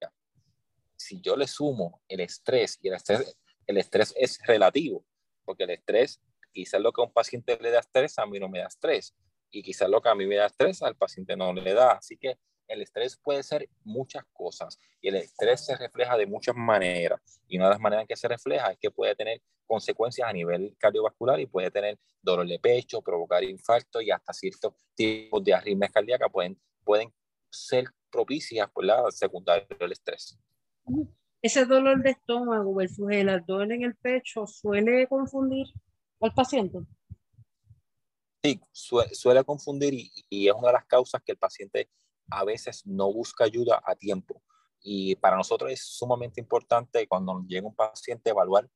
Si 0.95 1.19
yo 1.21 1.35
le 1.35 1.47
sumo 1.47 2.01
el 2.07 2.19
estrés, 2.19 2.79
y 2.81 2.87
el 2.87 2.95
estrés, 2.95 3.37
el 3.67 3.77
estrés 3.77 4.13
es 4.17 4.39
relativo, 4.45 5.03
porque 5.43 5.63
el 5.63 5.71
estrés, 5.71 6.21
quizás 6.53 6.79
lo 6.79 6.91
que 6.91 7.01
a 7.01 7.05
un 7.05 7.13
paciente 7.13 7.57
le 7.59 7.71
da 7.71 7.79
estrés, 7.79 8.17
a 8.19 8.25
mí 8.25 8.39
no 8.39 8.47
me 8.47 8.59
da 8.59 8.67
estrés, 8.67 9.13
y 9.49 9.61
quizás 9.63 9.89
lo 9.89 10.01
que 10.01 10.09
a 10.09 10.15
mí 10.15 10.25
me 10.25 10.35
da 10.35 10.45
estrés, 10.45 10.81
al 10.81 10.95
paciente 10.95 11.35
no 11.35 11.53
le 11.53 11.73
da. 11.73 11.93
Así 11.93 12.17
que 12.17 12.37
el 12.67 12.81
estrés 12.81 13.17
puede 13.17 13.43
ser 13.43 13.69
muchas 13.83 14.23
cosas 14.33 14.77
y 15.01 15.09
el 15.09 15.15
estrés 15.15 15.65
se 15.65 15.75
refleja 15.75 16.17
de 16.17 16.25
muchas 16.25 16.55
maneras. 16.55 17.41
Y 17.47 17.57
una 17.57 17.65
de 17.65 17.71
las 17.71 17.79
maneras 17.79 18.03
en 18.03 18.07
que 18.07 18.15
se 18.15 18.27
refleja 18.27 18.71
es 18.71 18.77
que 18.79 18.91
puede 18.91 19.15
tener 19.15 19.41
consecuencias 19.67 20.27
a 20.27 20.33
nivel 20.33 20.75
cardiovascular 20.77 21.39
y 21.39 21.45
puede 21.45 21.71
tener 21.71 21.97
dolor 22.21 22.47
de 22.47 22.59
pecho, 22.59 23.01
provocar 23.01 23.43
infarto 23.43 24.01
y 24.01 24.11
hasta 24.11 24.33
ciertos 24.33 24.73
tipos 24.95 25.43
de 25.43 25.53
arritmias 25.53 25.91
cardíacas 25.91 26.29
pueden, 26.31 26.59
pueden 26.83 27.13
ser 27.49 27.85
propicias 28.11 28.69
por 28.71 28.85
la 28.85 29.09
secundaria 29.11 29.67
del 29.79 29.93
estrés. 29.93 30.37
Ese 31.41 31.65
dolor 31.65 32.03
de 32.03 32.11
estómago 32.11 32.75
versus 32.75 33.09
el 33.11 33.43
dolor 33.45 33.71
en 33.71 33.83
el 33.83 33.95
pecho 33.95 34.45
suele 34.45 35.07
confundir 35.07 35.67
al 36.19 36.33
paciente. 36.33 36.79
Sí, 38.43 38.59
suele 38.71 39.43
confundir 39.43 39.93
y, 40.29 40.47
es 40.47 40.53
una 40.53 40.67
de 40.67 40.73
las 40.73 40.85
causas 40.85 41.21
que 41.23 41.31
el 41.31 41.37
paciente 41.37 41.89
a 42.29 42.43
veces 42.43 42.85
no 42.85 43.11
busca 43.11 43.43
ayuda 43.43 43.81
a 43.85 43.95
tiempo. 43.95 44.41
Y 44.81 45.15
para 45.15 45.35
nosotros 45.35 45.71
es 45.71 45.83
sumamente 45.83 46.41
importante 46.41 47.07
cuando 47.07 47.43
llega 47.47 47.67
un 47.67 47.75
paciente 47.75 48.31
evaluar, 48.31 48.69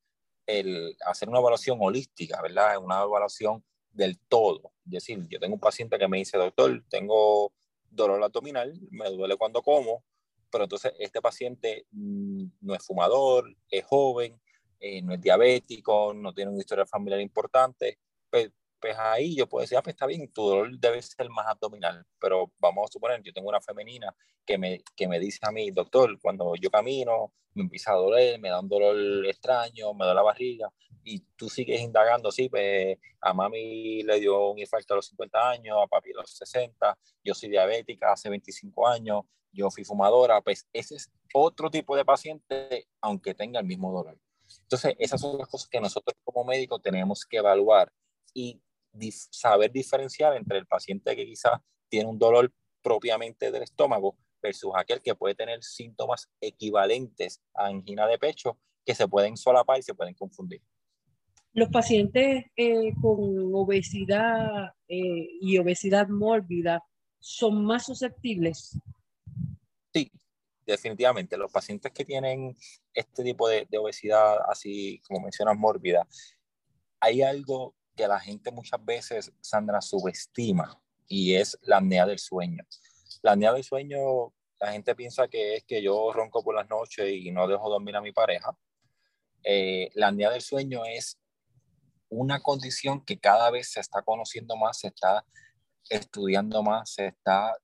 el, 0.45 0.95
hacer 1.05 1.29
una 1.29 1.39
evaluación 1.39 1.79
holística, 1.81 2.41
¿verdad? 2.41 2.77
Una 2.77 3.01
evaluación 3.01 3.63
del 3.91 4.19
todo. 4.19 4.73
Es 4.85 4.91
decir, 4.91 5.27
yo 5.29 5.39
tengo 5.39 5.55
un 5.55 5.59
paciente 5.59 5.97
que 5.97 6.07
me 6.07 6.17
dice, 6.17 6.37
doctor, 6.37 6.83
tengo 6.89 7.53
dolor 7.89 8.21
abdominal, 8.23 8.77
me 8.91 9.09
duele 9.09 9.37
cuando 9.37 9.61
como, 9.61 10.03
pero 10.51 10.65
entonces 10.65 10.93
este 10.99 11.21
paciente 11.21 11.87
mm, 11.91 12.45
no 12.61 12.75
es 12.75 12.85
fumador, 12.85 13.55
es 13.69 13.85
joven, 13.85 14.39
eh, 14.79 15.01
no 15.01 15.13
es 15.13 15.21
diabético, 15.21 16.13
no 16.13 16.33
tiene 16.33 16.51
una 16.51 16.59
historia 16.59 16.85
familiar 16.85 17.19
importante, 17.21 17.99
pues, 18.29 18.51
pues 18.85 18.99
ahí 18.99 19.35
yo 19.35 19.49
puedo 19.49 19.61
decir, 19.61 19.79
ah, 19.79 19.81
pues 19.81 19.95
está 19.95 20.05
bien, 20.05 20.31
tu 20.31 20.47
dolor 20.47 20.69
debe 20.77 21.01
ser 21.01 21.27
más 21.31 21.47
abdominal, 21.47 22.05
pero 22.19 22.51
vamos 22.59 22.87
a 22.87 22.93
suponer, 22.93 23.19
yo 23.23 23.33
tengo 23.33 23.49
una 23.49 23.59
femenina 23.59 24.15
que 24.45 24.59
me, 24.59 24.83
que 24.95 25.07
me 25.07 25.17
dice 25.19 25.39
a 25.41 25.51
mí, 25.51 25.71
doctor, 25.71 26.19
cuando 26.21 26.53
yo 26.55 26.69
camino, 26.69 27.33
me 27.55 27.63
empieza 27.63 27.93
a 27.93 27.95
doler, 27.95 28.39
me 28.39 28.49
da 28.49 28.59
un 28.59 28.69
dolor 28.69 29.25
extraño, 29.25 29.91
me 29.95 30.05
da 30.05 30.13
la 30.13 30.21
barriga, 30.21 30.71
y 31.03 31.19
tú 31.35 31.49
sigues 31.49 31.81
indagando, 31.81 32.31
sí, 32.31 32.47
pues 32.47 32.99
a 33.21 33.33
mami 33.33 34.03
le 34.03 34.19
dio 34.19 34.51
un 34.51 34.59
infarto 34.59 34.93
a 34.93 34.97
los 34.97 35.07
50 35.07 35.49
años, 35.49 35.77
a 35.83 35.87
papi 35.87 36.11
a 36.11 36.17
los 36.17 36.29
60, 36.29 36.95
yo 37.23 37.33
soy 37.33 37.49
diabética 37.49 38.11
hace 38.11 38.29
25 38.29 38.87
años, 38.87 39.23
yo 39.51 39.71
fui 39.71 39.83
fumadora, 39.83 40.41
pues 40.41 40.67
ese 40.73 40.93
es 40.93 41.11
otro 41.33 41.71
tipo 41.71 41.95
de 41.95 42.05
paciente, 42.05 42.87
aunque 43.01 43.33
tenga 43.33 43.59
el 43.61 43.65
mismo 43.65 43.91
dolor. 43.91 44.19
Entonces, 44.61 44.95
esas 44.99 45.19
son 45.19 45.39
las 45.39 45.47
cosas 45.47 45.67
que 45.67 45.81
nosotros 45.81 46.15
como 46.23 46.43
médicos 46.43 46.83
tenemos 46.83 47.25
que 47.25 47.37
evaluar 47.37 47.91
y 48.35 48.61
saber 49.31 49.71
diferenciar 49.71 50.35
entre 50.35 50.57
el 50.57 50.65
paciente 50.65 51.15
que 51.15 51.25
quizás 51.25 51.59
tiene 51.89 52.09
un 52.09 52.17
dolor 52.17 52.51
propiamente 52.81 53.51
del 53.51 53.63
estómago 53.63 54.17
versus 54.41 54.71
aquel 54.75 55.01
que 55.01 55.15
puede 55.15 55.35
tener 55.35 55.63
síntomas 55.63 56.29
equivalentes 56.39 57.41
a 57.53 57.65
angina 57.67 58.05
de 58.07 58.17
pecho 58.19 58.59
que 58.85 58.93
se 58.93 59.07
pueden 59.07 59.37
solapar 59.37 59.79
y 59.79 59.83
se 59.83 59.95
pueden 59.95 60.13
confundir. 60.13 60.61
Los 61.53 61.69
pacientes 61.69 62.45
eh, 62.55 62.93
con 63.01 63.51
obesidad 63.55 64.73
eh, 64.87 65.29
y 65.41 65.57
obesidad 65.57 66.09
mórbida 66.09 66.83
son 67.19 67.65
más 67.65 67.85
susceptibles. 67.85 68.77
Sí, 69.93 70.11
definitivamente. 70.65 71.37
Los 71.37 71.51
pacientes 71.51 71.91
que 71.91 72.05
tienen 72.05 72.55
este 72.93 73.23
tipo 73.23 73.47
de, 73.47 73.65
de 73.69 73.77
obesidad, 73.77 74.37
así 74.47 75.01
como 75.07 75.21
mencionas, 75.21 75.57
mórbida, 75.57 76.05
hay 76.99 77.21
algo 77.21 77.73
que 77.95 78.07
la 78.07 78.19
gente 78.19 78.51
muchas 78.51 78.83
veces, 78.83 79.31
Sandra, 79.41 79.81
subestima 79.81 80.79
y 81.07 81.35
es 81.35 81.57
la 81.61 81.77
apnea 81.77 82.05
del 82.05 82.19
sueño. 82.19 82.63
La 83.21 83.31
apnea 83.31 83.53
del 83.53 83.63
sueño, 83.63 84.33
la 84.59 84.71
gente 84.71 84.95
piensa 84.95 85.27
que 85.27 85.55
es 85.55 85.63
que 85.63 85.81
yo 85.81 86.11
ronco 86.13 86.43
por 86.43 86.55
las 86.55 86.69
noches 86.69 87.11
y 87.11 87.31
no 87.31 87.47
dejo 87.47 87.69
dormir 87.69 87.95
a 87.95 88.01
mi 88.01 88.11
pareja. 88.11 88.55
Eh, 89.43 89.89
la 89.93 90.09
apnea 90.09 90.29
del 90.31 90.41
sueño 90.41 90.85
es 90.85 91.19
una 92.09 92.41
condición 92.41 93.03
que 93.03 93.19
cada 93.19 93.49
vez 93.51 93.71
se 93.71 93.79
está 93.79 94.01
conociendo 94.01 94.55
más, 94.55 94.79
se 94.79 94.87
está 94.87 95.25
estudiando 95.89 96.63
más, 96.63 96.91
se 96.91 97.07
está 97.07 97.55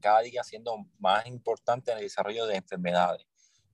cada 0.00 0.20
día 0.20 0.42
siendo 0.42 0.86
más 0.98 1.26
importante 1.26 1.92
en 1.92 1.98
el 1.98 2.04
desarrollo 2.04 2.46
de 2.46 2.56
enfermedades. 2.56 3.26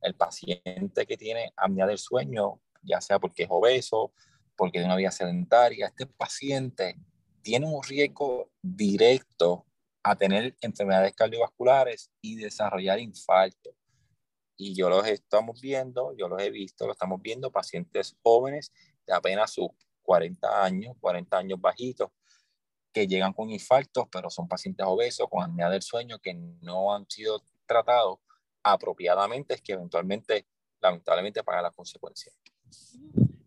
El 0.03 0.15
paciente 0.15 1.07
que 1.07 1.17
tiene 1.17 1.53
apnea 1.57 1.87
del 1.87 1.99
sueño, 1.99 2.61
ya 2.83 3.01
sea 3.01 3.19
porque 3.19 3.45
es 3.45 3.49
obeso, 3.51 4.13
porque 4.57 4.79
tiene 4.79 4.87
una 4.87 4.97
vida 4.97 5.11
sedentaria, 5.11 5.87
este 5.87 6.07
paciente 6.07 6.97
tiene 7.43 7.67
un 7.67 7.83
riesgo 7.83 8.51
directo 8.61 9.67
a 10.03 10.17
tener 10.17 10.57
enfermedades 10.61 11.15
cardiovasculares 11.15 12.11
y 12.21 12.37
desarrollar 12.37 12.99
infarto. 12.99 13.71
Y 14.57 14.75
yo 14.75 14.89
los 14.89 15.07
estamos 15.07 15.61
viendo, 15.61 16.17
yo 16.17 16.29
los 16.29 16.41
he 16.41 16.51
visto, 16.51 16.87
lo 16.87 16.93
estamos 16.93 17.21
viendo, 17.21 17.51
pacientes 17.51 18.17
jóvenes 18.23 18.73
de 19.07 19.15
apenas 19.15 19.53
sus 19.53 19.69
40 20.03 20.65
años, 20.65 20.97
40 21.01 21.37
años 21.37 21.61
bajitos, 21.61 22.11
que 22.93 23.07
llegan 23.07 23.33
con 23.33 23.51
infartos, 23.51 24.07
pero 24.11 24.31
son 24.31 24.49
pacientes 24.49 24.87
obesos, 24.87 25.29
con 25.29 25.43
apnea 25.43 25.69
del 25.69 25.83
sueño, 25.83 26.19
que 26.19 26.35
no 26.35 26.95
han 26.95 27.09
sido 27.11 27.43
tratados 27.67 28.19
apropiadamente, 28.63 29.55
es 29.55 29.61
que 29.61 29.75
eventualmente, 29.75 30.47
lamentablemente, 30.81 31.45
pagan 31.45 31.65
las 31.65 31.75
consecuencias. 31.75 32.35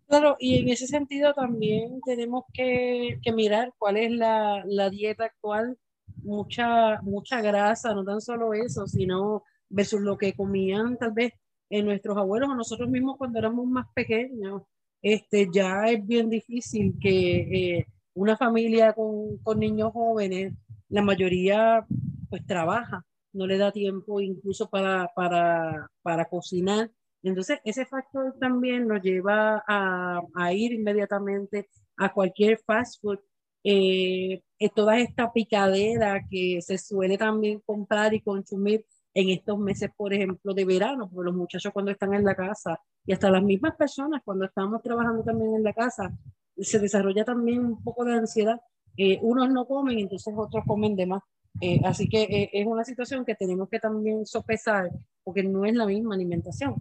Claro, 0.10 0.38
y 0.40 0.58
en 0.58 0.70
ese 0.70 0.88
sentido 0.88 1.36
también 1.36 2.02
tenemos 2.04 2.46
que, 2.52 3.20
que 3.22 3.32
mirar 3.32 3.74
cuál 3.78 3.96
es 3.98 4.12
la, 4.12 4.64
la, 4.66 4.90
dieta 4.90 5.26
actual. 5.26 5.78
Mucha, 6.24 7.00
mucha 7.04 7.42
grasa, 7.42 7.94
no 7.94 8.04
tan 8.04 8.20
solo 8.20 8.56
eso, 8.56 8.88
sino 8.88 9.44
versus 9.70 10.02
lo 10.02 10.18
que 10.18 10.34
comían 10.34 10.98
tal 10.98 11.12
vez 11.12 11.34
en 11.70 11.86
nuestros 11.86 12.18
abuelos 12.18 12.50
o 12.50 12.56
nosotros 12.56 12.90
mismos 12.90 13.18
cuando 13.18 13.38
éramos 13.38 13.68
más 13.68 13.86
pequeños. 13.94 14.64
Este, 15.04 15.48
ya 15.54 15.86
es 15.86 16.06
bien 16.06 16.28
difícil 16.28 16.96
que 17.00 17.78
eh, 17.78 17.88
una 18.16 18.36
familia 18.36 18.94
con, 18.94 19.38
con 19.44 19.60
niños 19.60 19.94
jóvenes, 19.94 20.56
la 20.90 21.04
mayoría 21.04 21.86
pues 22.32 22.44
trabaja, 22.48 23.06
no 23.34 23.46
le 23.46 23.60
da 23.60 23.72
tiempo 23.72 24.20
incluso 24.22 24.70
para, 24.72 25.12
para, 25.16 25.92
para 26.02 26.26
cocinar 26.26 26.90
entonces, 27.24 27.60
ese 27.64 27.86
factor 27.86 28.36
también 28.40 28.88
nos 28.88 29.02
lleva 29.02 29.64
a, 29.68 30.22
a 30.36 30.54
ir 30.54 30.74
inmediatamente 30.74 31.70
a 31.98 32.14
cualquier 32.14 32.60
fast 32.66 33.02
food. 33.02 33.20
Eh, 33.64 34.42
toda 34.74 35.00
esta 35.00 35.34
picadera 35.34 36.22
que 36.30 36.62
se 36.62 36.78
suele 36.78 37.18
también 37.18 37.62
comprar 37.66 38.14
y 38.14 38.22
consumir 38.22 38.86
en 39.14 39.30
estos 39.30 39.60
meses, 39.60 39.90
por 39.96 40.14
ejemplo, 40.14 40.54
de 40.54 40.66
verano, 40.66 41.10
por 41.10 41.26
los 41.26 41.36
muchachos 41.36 41.74
cuando 41.74 41.92
están 41.92 42.14
en 42.14 42.24
la 42.24 42.36
casa 42.36 42.80
y 43.06 43.14
hasta 43.14 43.30
las 43.30 43.44
mismas 43.44 43.76
personas 43.76 44.22
cuando 44.24 44.46
estamos 44.46 44.82
trabajando 44.82 45.24
también 45.24 45.56
en 45.56 45.64
la 45.64 45.74
casa, 45.74 46.14
se 46.58 46.80
desarrolla 46.80 47.26
también 47.26 47.66
un 47.66 47.84
poco 47.84 48.06
de 48.06 48.14
ansiedad. 48.14 48.62
Eh, 48.98 49.20
unos 49.22 49.50
no 49.50 49.66
comen, 49.66 50.00
entonces 50.00 50.34
otros 50.38 50.64
comen 50.66 50.96
de 50.96 51.06
más. 51.06 51.24
Eh, 51.62 51.80
así 51.84 52.08
que 52.08 52.24
eh, 52.24 52.50
es 52.54 52.66
una 52.66 52.84
situación 52.84 53.26
que 53.26 53.36
tenemos 53.36 53.70
que 53.70 53.80
también 53.80 54.26
sopesar 54.26 54.92
porque 55.24 55.44
no 55.44 55.66
es 55.66 55.74
la 55.74 55.86
misma 55.86 56.16
alimentación. 56.16 56.76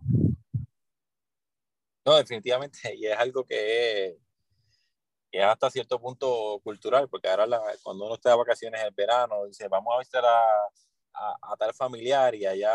No, 2.08 2.16
definitivamente, 2.16 2.94
y 2.96 3.04
es 3.04 3.18
algo 3.18 3.44
que 3.44 4.16
es, 5.30 5.44
hasta 5.44 5.70
cierto 5.70 6.00
punto 6.00 6.58
cultural, 6.64 7.06
porque 7.06 7.28
ahora 7.28 7.46
cuando 7.82 8.06
uno 8.06 8.14
está 8.14 8.30
de 8.30 8.36
vacaciones 8.36 8.82
en 8.82 8.94
verano, 8.94 9.44
dice, 9.44 9.68
vamos 9.68 9.94
a 9.94 9.98
visitar 9.98 10.24
a, 10.24 10.42
a, 11.42 11.56
tal 11.58 11.74
familiar 11.74 12.34
y 12.34 12.46
allá 12.46 12.74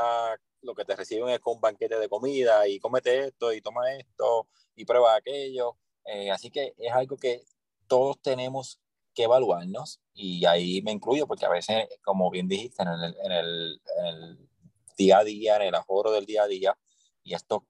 lo 0.62 0.76
que 0.76 0.86
te 0.86 0.96
reciben 0.96 1.30
es 1.30 1.40
con 1.40 1.56
un 1.56 1.62
banquete 1.62 1.98
de 1.98 2.08
comida 2.08 2.68
y 2.68 2.80
cómete 2.80 3.26
esto 3.26 3.52
y 3.52 3.60
toma 3.62 3.92
esto 3.94 4.48
y 4.76 4.86
prueba 4.86 5.16
aquello. 5.16 5.78
Eh, 6.06 6.30
así 6.30 6.52
que 6.52 6.76
es 6.78 6.94
algo 6.94 7.18
que 7.18 7.44
todos 7.88 8.22
tenemos 8.22 8.80
que 9.16 9.24
evaluarnos 9.24 10.00
y 10.14 10.46
ahí 10.46 10.84
me 10.84 10.92
incluyo 10.92 11.26
porque 11.26 11.48
a 11.48 11.50
veces, 11.50 11.88
como 12.04 12.30
bien 12.30 12.48
dijiste, 12.48 12.84
en 12.84 12.90
el, 12.90 13.16
en 13.24 13.32
el, 13.32 14.50
día 14.96 15.18
a 15.18 15.24
día, 15.24 15.56
en 15.56 15.64
el 15.64 15.76
ahorro 15.76 16.12
del 16.12 16.28
día 16.28 16.44
a 16.44 16.48
día, 16.48 16.78
y 17.24 17.34
esto 17.34 17.66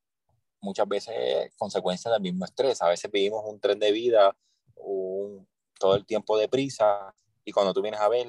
muchas 0.63 0.87
veces 0.87 1.53
consecuencia 1.57 2.09
del 2.09 2.21
mismo 2.21 2.45
estrés. 2.45 2.81
A 2.81 2.89
veces 2.89 3.11
vivimos 3.11 3.43
un 3.45 3.59
tren 3.59 3.77
de 3.77 3.91
vida 3.91 4.35
un, 4.77 5.47
todo 5.79 5.95
el 5.95 6.05
tiempo 6.05 6.37
de 6.37 6.47
prisa 6.47 7.13
y 7.45 7.51
cuando 7.51 7.73
tú 7.73 7.81
vienes 7.81 7.99
a 7.99 8.07
ver, 8.09 8.27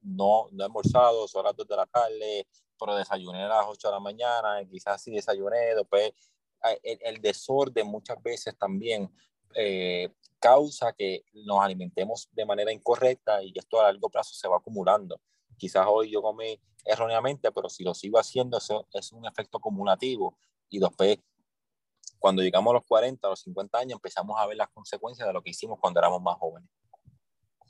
no, 0.00 0.48
no 0.52 0.62
he 0.62 0.66
almorzado, 0.66 1.26
son 1.26 1.44
las 1.44 1.56
2 1.56 1.66
de 1.66 1.76
la 1.76 1.86
tarde, 1.86 2.46
pero 2.78 2.94
desayuné 2.94 3.42
a 3.42 3.48
las 3.48 3.66
8 3.66 3.88
de 3.88 3.94
la 3.94 4.00
mañana, 4.00 4.64
quizás 4.70 5.02
sí 5.02 5.10
desayuné, 5.10 5.74
después 5.74 6.12
el, 6.82 6.98
el 7.02 7.20
desorden 7.20 7.86
muchas 7.86 8.22
veces 8.22 8.56
también 8.56 9.10
eh, 9.54 10.10
causa 10.38 10.92
que 10.92 11.24
nos 11.32 11.60
alimentemos 11.60 12.28
de 12.32 12.46
manera 12.46 12.72
incorrecta 12.72 13.42
y 13.42 13.52
esto 13.56 13.80
a 13.80 13.84
largo 13.84 14.08
plazo 14.08 14.34
se 14.34 14.46
va 14.46 14.58
acumulando. 14.58 15.20
Quizás 15.56 15.84
hoy 15.88 16.10
yo 16.10 16.22
comí 16.22 16.60
erróneamente, 16.84 17.50
pero 17.50 17.68
si 17.68 17.82
lo 17.82 17.92
sigo 17.94 18.18
haciendo, 18.18 18.58
eso 18.58 18.86
es 18.92 19.12
un 19.12 19.26
efecto 19.26 19.58
acumulativo 19.58 20.38
y 20.70 20.78
después 20.78 21.18
cuando 22.18 22.42
llegamos 22.42 22.70
a 22.72 22.74
los 22.74 22.84
40 22.84 23.26
o 23.26 23.30
los 23.30 23.40
50 23.40 23.78
años 23.78 23.92
empezamos 23.94 24.38
a 24.38 24.46
ver 24.46 24.56
las 24.56 24.68
consecuencias 24.68 25.26
de 25.26 25.32
lo 25.32 25.42
que 25.42 25.50
hicimos 25.50 25.78
cuando 25.80 26.00
éramos 26.00 26.22
más 26.22 26.36
jóvenes. 26.36 26.68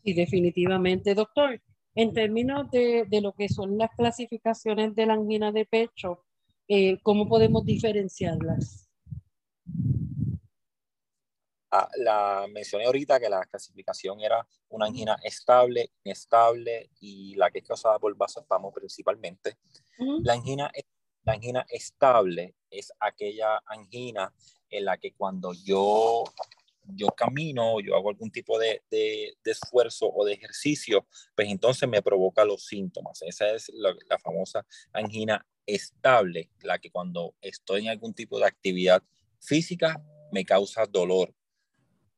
Sí, 0.03 0.13
definitivamente, 0.13 1.15
doctor. 1.15 1.61
En 1.95 2.13
términos 2.13 2.71
de, 2.71 3.07
de 3.09 3.21
lo 3.21 3.33
que 3.33 3.49
son 3.49 3.77
las 3.77 3.91
clasificaciones 3.97 4.95
de 4.95 5.07
la 5.07 5.15
angina 5.15 5.51
de 5.51 5.67
pecho, 5.67 6.25
eh, 6.69 7.01
¿cómo 7.03 7.29
podemos 7.29 7.65
diferenciarlas? 7.65 8.89
Ah, 11.71 11.89
la 11.97 12.47
mencioné 12.51 12.87
ahorita 12.87 13.21
que 13.21 13.29
la 13.29 13.45
clasificación 13.45 14.21
era 14.21 14.47
una 14.71 14.87
angina 14.87 15.19
estable, 15.23 15.91
inestable 16.03 16.91
y 17.01 17.35
la 17.35 17.51
que 17.51 17.59
es 17.59 17.65
causada 17.65 17.99
por 17.99 18.17
vasospasmo 18.17 18.73
principalmente. 18.73 19.59
La 20.23 20.35
angina 20.35 20.71
la 21.29 21.35
angina 21.35 21.67
estable 21.69 22.55
es 22.71 22.91
aquella 22.99 23.63
angina 23.67 24.33
en 24.71 24.87
la 24.87 24.97
que 24.97 25.13
cuando 25.13 25.53
yo 25.53 26.25
yo 26.95 27.09
camino, 27.09 27.81
yo 27.81 27.95
hago 27.97 28.09
algún 28.09 28.31
tipo 28.31 28.59
de, 28.59 28.81
de, 28.91 29.37
esfuerzo 29.45 30.11
o 30.11 30.25
de 30.25 30.33
ejercicio, 30.33 31.07
pues 31.37 31.49
entonces 31.51 31.87
me 31.87 32.01
provoca 32.01 32.47
los 32.47 32.65
síntomas. 32.65 33.21
Esa 33.21 33.51
es 33.51 33.71
la, 33.75 33.95
la 34.09 34.19
famosa 34.19 34.65
angina 34.95 35.47
estable, 35.67 36.51
la 36.63 36.79
que 36.79 36.91
cuando 36.91 37.35
estoy 37.43 37.83
en 37.83 37.89
algún 37.91 38.15
tipo 38.15 38.39
de 38.39 38.47
actividad 38.47 39.03
física 39.39 40.03
me 40.33 40.47
causa 40.47 40.87
dolor. 40.87 41.35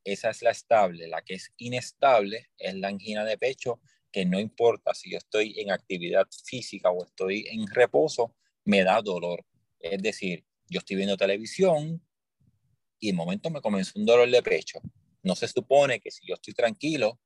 Esa 0.05 0.31
es 0.31 0.40
la 0.40 0.50
estable. 0.50 1.09
La 1.09 1.23
que 1.23 1.35
es 1.35 1.52
inestable 1.57 2.50
es 2.57 2.76
la 2.76 2.87
angina 2.87 3.25
de 3.25 3.37
pecho, 3.38 3.81
que 4.12 4.25
no 4.25 4.38
importa 4.38 4.95
si 4.95 5.11
yo 5.11 5.19
estoy 5.19 5.59
en 5.59 5.73
actividad 5.73 6.29
física 6.45 6.93
o 6.93 7.05
estoy 7.05 7.49
en 7.49 7.67
reposo, 7.67 8.37
me 8.64 8.85
da 8.85 9.00
dolor. 9.02 9.45
Es 9.79 10.02
decir, 10.02 10.45
yo 10.69 10.79
estoy 10.79 10.97
viendo 10.97 11.17
televisión 11.17 12.02
y 12.99 13.09
en 13.09 13.17
momento 13.17 13.50
me 13.50 13.61
comenzó 13.61 13.99
un 13.99 14.07
dolor 14.07 14.31
de 14.31 14.43
pecho. 14.43 14.81
No 15.23 15.35
se 15.35 15.49
supone 15.49 16.00
que 16.00 16.11
si 16.11 16.26
yo 16.26 16.35
estoy 16.35 16.55
tranquilo, 16.55 17.19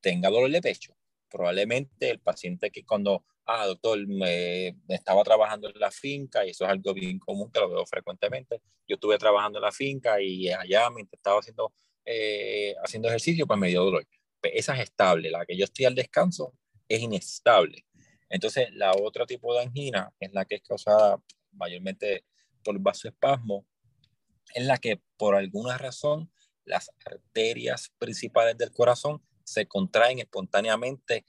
tenga 0.00 0.30
dolor 0.30 0.50
de 0.50 0.60
pecho. 0.60 0.96
Probablemente 1.30 2.10
el 2.10 2.20
paciente 2.20 2.70
que 2.70 2.84
cuando, 2.84 3.24
ah, 3.46 3.66
doctor, 3.66 4.06
me, 4.06 4.76
estaba 4.88 5.22
trabajando 5.24 5.68
en 5.68 5.78
la 5.78 5.90
finca, 5.90 6.44
y 6.44 6.50
eso 6.50 6.64
es 6.64 6.70
algo 6.70 6.92
bien 6.94 7.18
común 7.18 7.50
que 7.50 7.60
lo 7.60 7.68
veo 7.68 7.86
frecuentemente, 7.86 8.60
yo 8.86 8.94
estuve 8.94 9.18
trabajando 9.18 9.58
en 9.58 9.64
la 9.64 9.72
finca 9.72 10.20
y 10.20 10.50
allá 10.50 10.90
mientras 10.90 11.18
estaba 11.18 11.40
haciendo, 11.40 11.72
eh, 12.04 12.74
haciendo 12.84 13.08
ejercicio, 13.08 13.46
pues 13.46 13.58
me 13.58 13.68
dio 13.68 13.82
dolor. 13.82 14.06
Pues 14.40 14.52
esa 14.56 14.74
es 14.74 14.80
estable, 14.80 15.30
la 15.30 15.46
que 15.46 15.56
yo 15.56 15.64
estoy 15.64 15.86
al 15.86 15.94
descanso 15.94 16.54
es 16.88 17.00
inestable. 17.00 17.84
Entonces, 18.28 18.68
la 18.72 18.92
otra 18.92 19.26
tipo 19.26 19.54
de 19.54 19.62
angina 19.62 20.12
es 20.20 20.32
la 20.32 20.44
que 20.44 20.56
es 20.56 20.62
causada 20.62 21.22
mayormente 21.52 22.24
por 22.62 22.78
vasoespasmo, 22.78 23.66
en 24.54 24.66
la 24.66 24.78
que 24.78 25.00
por 25.16 25.34
alguna 25.34 25.78
razón 25.78 26.30
las 26.64 26.90
arterias 27.04 27.92
principales 27.98 28.56
del 28.56 28.72
corazón 28.72 29.22
se 29.44 29.66
contraen 29.66 30.18
espontáneamente 30.18 31.24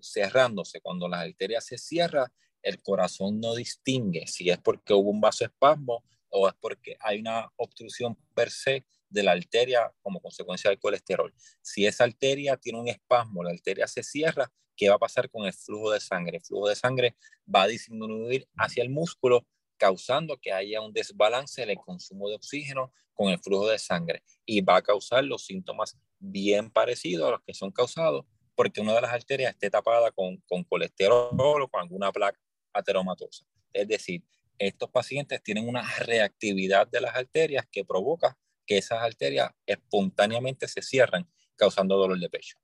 cerrándose. 0.00 0.80
Cuando 0.80 1.08
las 1.08 1.20
arterias 1.20 1.66
se 1.66 1.78
cierran, 1.78 2.26
el 2.62 2.82
corazón 2.82 3.40
no 3.40 3.54
distingue 3.54 4.26
si 4.26 4.50
es 4.50 4.58
porque 4.58 4.92
hubo 4.92 5.10
un 5.10 5.20
vasoespasmo 5.20 6.04
o 6.30 6.48
es 6.48 6.54
porque 6.60 6.96
hay 7.00 7.20
una 7.20 7.50
obstrucción 7.56 8.16
per 8.34 8.50
se 8.50 8.84
de 9.08 9.22
la 9.22 9.32
arteria 9.32 9.92
como 10.02 10.20
consecuencia 10.20 10.70
del 10.70 10.78
colesterol. 10.78 11.32
Si 11.62 11.86
esa 11.86 12.04
arteria 12.04 12.56
tiene 12.56 12.80
un 12.80 12.88
espasmo, 12.88 13.42
la 13.42 13.50
arteria 13.50 13.86
se 13.86 14.02
cierra, 14.02 14.52
¿qué 14.78 14.88
va 14.88 14.94
a 14.94 14.98
pasar 14.98 15.28
con 15.28 15.44
el 15.44 15.52
flujo 15.52 15.90
de 15.90 16.00
sangre? 16.00 16.38
El 16.38 16.42
flujo 16.42 16.68
de 16.68 16.76
sangre 16.76 17.16
va 17.54 17.62
a 17.62 17.66
disminuir 17.66 18.48
hacia 18.56 18.82
el 18.82 18.88
músculo, 18.88 19.46
causando 19.76 20.38
que 20.38 20.52
haya 20.52 20.80
un 20.80 20.92
desbalance 20.92 21.62
en 21.62 21.70
el 21.70 21.76
consumo 21.76 22.28
de 22.28 22.36
oxígeno 22.36 22.92
con 23.12 23.28
el 23.28 23.38
flujo 23.38 23.68
de 23.68 23.78
sangre 23.78 24.22
y 24.46 24.60
va 24.60 24.76
a 24.76 24.82
causar 24.82 25.24
los 25.24 25.44
síntomas 25.44 25.98
bien 26.18 26.70
parecidos 26.70 27.28
a 27.28 27.32
los 27.32 27.42
que 27.42 27.54
son 27.54 27.70
causados 27.70 28.24
porque 28.54 28.80
una 28.80 28.94
de 28.94 29.02
las 29.02 29.12
arterias 29.12 29.52
esté 29.52 29.70
tapada 29.70 30.10
con, 30.10 30.38
con 30.48 30.64
colesterol 30.64 31.62
o 31.62 31.68
con 31.68 31.80
alguna 31.80 32.10
placa 32.10 32.40
ateromatosa. 32.72 33.44
Es 33.72 33.86
decir, 33.86 34.24
estos 34.58 34.90
pacientes 34.90 35.40
tienen 35.42 35.68
una 35.68 35.82
reactividad 36.00 36.88
de 36.88 37.00
las 37.00 37.14
arterias 37.14 37.68
que 37.70 37.84
provoca 37.84 38.36
que 38.66 38.78
esas 38.78 39.00
arterias 39.00 39.52
espontáneamente 39.64 40.66
se 40.66 40.82
cierran, 40.82 41.30
causando 41.54 41.96
dolor 41.96 42.18
de 42.18 42.28
pecho. 42.28 42.58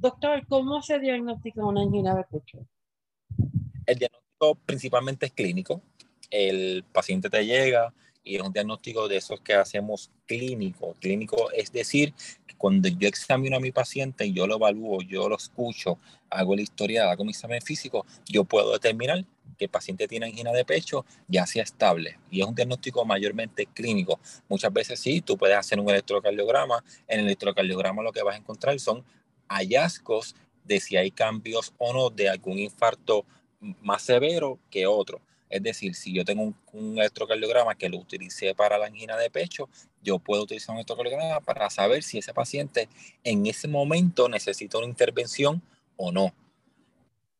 Doctor, 0.00 0.46
¿cómo 0.48 0.80
se 0.80 0.98
diagnostica 0.98 1.62
una 1.62 1.82
angina 1.82 2.14
de 2.14 2.24
pecho? 2.24 2.66
El 3.84 3.98
diagnóstico 3.98 4.54
principalmente 4.64 5.26
es 5.26 5.32
clínico. 5.32 5.82
El 6.30 6.84
paciente 6.90 7.28
te 7.28 7.44
llega, 7.44 7.92
y 8.24 8.36
es 8.36 8.42
un 8.42 8.50
diagnóstico 8.50 9.08
de 9.08 9.18
esos 9.18 9.42
que 9.42 9.52
hacemos 9.52 10.10
clínico. 10.24 10.96
Clínico 11.00 11.50
es 11.52 11.70
decir, 11.70 12.14
que 12.46 12.54
cuando 12.56 12.88
yo 12.88 13.08
examino 13.08 13.58
a 13.58 13.60
mi 13.60 13.72
paciente, 13.72 14.32
yo 14.32 14.46
lo 14.46 14.56
evalúo, 14.56 15.02
yo 15.02 15.28
lo 15.28 15.36
escucho, 15.36 15.98
hago 16.30 16.56
la 16.56 16.62
historia, 16.62 17.10
hago 17.10 17.24
mi 17.24 17.32
examen 17.32 17.60
físico, 17.60 18.06
yo 18.26 18.44
puedo 18.44 18.72
determinar 18.72 19.22
que 19.58 19.66
el 19.66 19.70
paciente 19.70 20.08
tiene 20.08 20.24
angina 20.24 20.52
de 20.52 20.64
pecho 20.64 21.04
ya 21.28 21.46
sea 21.46 21.62
estable. 21.62 22.18
Y 22.30 22.40
es 22.40 22.46
un 22.46 22.54
diagnóstico 22.54 23.04
mayormente 23.04 23.66
clínico. 23.66 24.18
Muchas 24.48 24.72
veces 24.72 24.98
sí, 24.98 25.20
tú 25.20 25.36
puedes 25.36 25.58
hacer 25.58 25.78
un 25.78 25.90
electrocardiograma. 25.90 26.82
En 27.06 27.20
el 27.20 27.26
electrocardiograma 27.26 28.02
lo 28.02 28.12
que 28.12 28.22
vas 28.22 28.36
a 28.36 28.38
encontrar 28.38 28.80
son 28.80 29.04
hallazgos 29.50 30.34
de 30.64 30.80
si 30.80 30.96
hay 30.96 31.10
cambios 31.10 31.74
o 31.78 31.92
no 31.92 32.10
de 32.10 32.28
algún 32.28 32.58
infarto 32.58 33.26
más 33.60 34.02
severo 34.02 34.58
que 34.70 34.86
otro. 34.86 35.20
Es 35.50 35.62
decir, 35.62 35.96
si 35.96 36.14
yo 36.14 36.24
tengo 36.24 36.54
un, 36.72 36.98
electrocardiograma 36.98 37.74
que 37.74 37.88
lo 37.88 37.98
utilicé 37.98 38.54
para 38.54 38.78
la 38.78 38.86
angina 38.86 39.16
de 39.16 39.30
pecho, 39.30 39.68
yo 40.00 40.20
puedo 40.20 40.44
utilizar 40.44 40.70
un 40.70 40.78
electrocardiograma 40.78 41.40
para 41.40 41.68
saber 41.68 42.04
si 42.04 42.18
ese 42.18 42.32
paciente 42.32 42.88
en 43.24 43.44
ese 43.46 43.66
momento 43.66 44.28
necesita 44.28 44.78
una 44.78 44.86
intervención 44.86 45.60
o 45.96 46.12
no. 46.12 46.32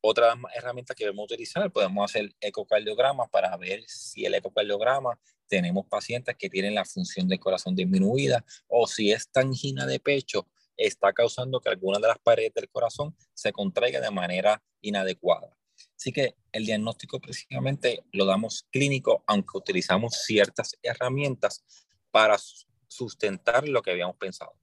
Otra 0.01 0.35
herramienta 0.53 0.93
que 0.93 1.05
debemos 1.05 1.25
utilizar, 1.25 1.71
podemos 1.71 2.11
hacer 2.11 2.35
ecocardiogramas 2.41 3.29
para 3.29 3.55
ver 3.55 3.83
si 3.87 4.25
el 4.25 4.33
ecocardiograma 4.33 5.17
tenemos 5.47 5.85
pacientes 5.85 6.35
que 6.35 6.49
tienen 6.49 6.75
la 6.75 6.83
función 6.83 7.29
del 7.29 7.39
corazón 7.39 7.75
disminuida 7.75 8.43
o 8.67 8.87
si 8.87 9.11
esta 9.11 9.39
angina 9.39 9.85
de 9.85 9.99
pecho 9.99 10.47
está 10.77 11.13
causando 11.13 11.59
que 11.59 11.69
alguna 11.69 11.99
de 11.99 12.07
las 12.07 12.19
paredes 12.19 12.53
del 12.53 12.69
corazón 12.69 13.15
se 13.33 13.51
contraiga 13.51 13.99
de 13.99 14.11
manera 14.11 14.61
inadecuada. 14.81 15.55
Así 15.95 16.11
que 16.11 16.35
el 16.51 16.65
diagnóstico 16.65 17.19
precisamente 17.19 18.03
lo 18.11 18.25
damos 18.25 18.67
clínico, 18.71 19.23
aunque 19.27 19.57
utilizamos 19.57 20.23
ciertas 20.25 20.77
herramientas 20.81 21.63
para 22.11 22.37
sustentar 22.87 23.67
lo 23.67 23.81
que 23.81 23.91
habíamos 23.91 24.17
pensado. 24.17 24.53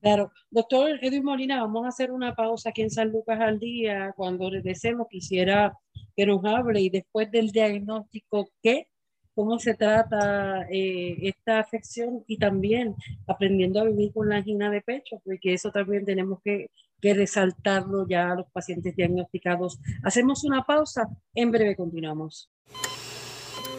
Claro. 0.00 0.30
Doctor 0.50 0.98
Edwin 1.02 1.24
Molina, 1.24 1.60
vamos 1.60 1.84
a 1.84 1.88
hacer 1.88 2.12
una 2.12 2.34
pausa 2.34 2.70
aquí 2.70 2.82
en 2.82 2.90
San 2.90 3.10
Lucas 3.10 3.40
al 3.40 3.58
día. 3.58 4.12
Cuando 4.16 4.48
regresemos, 4.50 5.08
quisiera 5.10 5.76
que 6.14 6.26
nos 6.26 6.44
hable 6.44 6.80
y 6.80 6.90
después 6.90 7.30
del 7.30 7.50
diagnóstico, 7.50 8.48
¿qué? 8.62 8.88
¿Cómo 9.36 9.60
se 9.60 9.74
trata 9.74 10.66
eh, 10.68 11.18
esta 11.22 11.60
afección? 11.60 12.24
Y 12.26 12.38
también 12.38 12.96
aprendiendo 13.28 13.80
a 13.80 13.84
vivir 13.84 14.12
con 14.12 14.28
la 14.28 14.36
angina 14.36 14.68
de 14.70 14.80
pecho, 14.80 15.20
porque 15.24 15.54
eso 15.54 15.70
también 15.70 16.04
tenemos 16.04 16.40
que 16.42 16.70
que 17.00 17.14
resaltarlo 17.14 18.06
ya 18.08 18.32
a 18.32 18.36
los 18.36 18.46
pacientes 18.50 18.96
diagnosticados. 18.96 19.78
Hacemos 20.02 20.44
una 20.44 20.62
pausa, 20.62 21.08
en 21.34 21.50
breve 21.50 21.76
continuamos. 21.76 22.50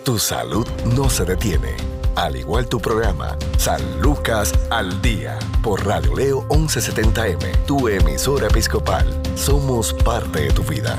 Tu 0.05 0.17
salud 0.17 0.65
no 0.95 1.09
se 1.09 1.25
detiene, 1.25 1.75
al 2.15 2.37
igual 2.37 2.69
tu 2.69 2.79
programa, 2.79 3.37
San 3.57 3.81
Lucas 4.01 4.53
al 4.69 5.01
Día, 5.01 5.37
por 5.61 5.85
Radio 5.85 6.15
Leo 6.15 6.47
1170M, 6.47 7.65
tu 7.65 7.89
emisora 7.89 8.47
episcopal. 8.47 9.05
Somos 9.35 9.93
parte 9.93 10.43
de 10.43 10.51
tu 10.51 10.63
vida. 10.63 10.97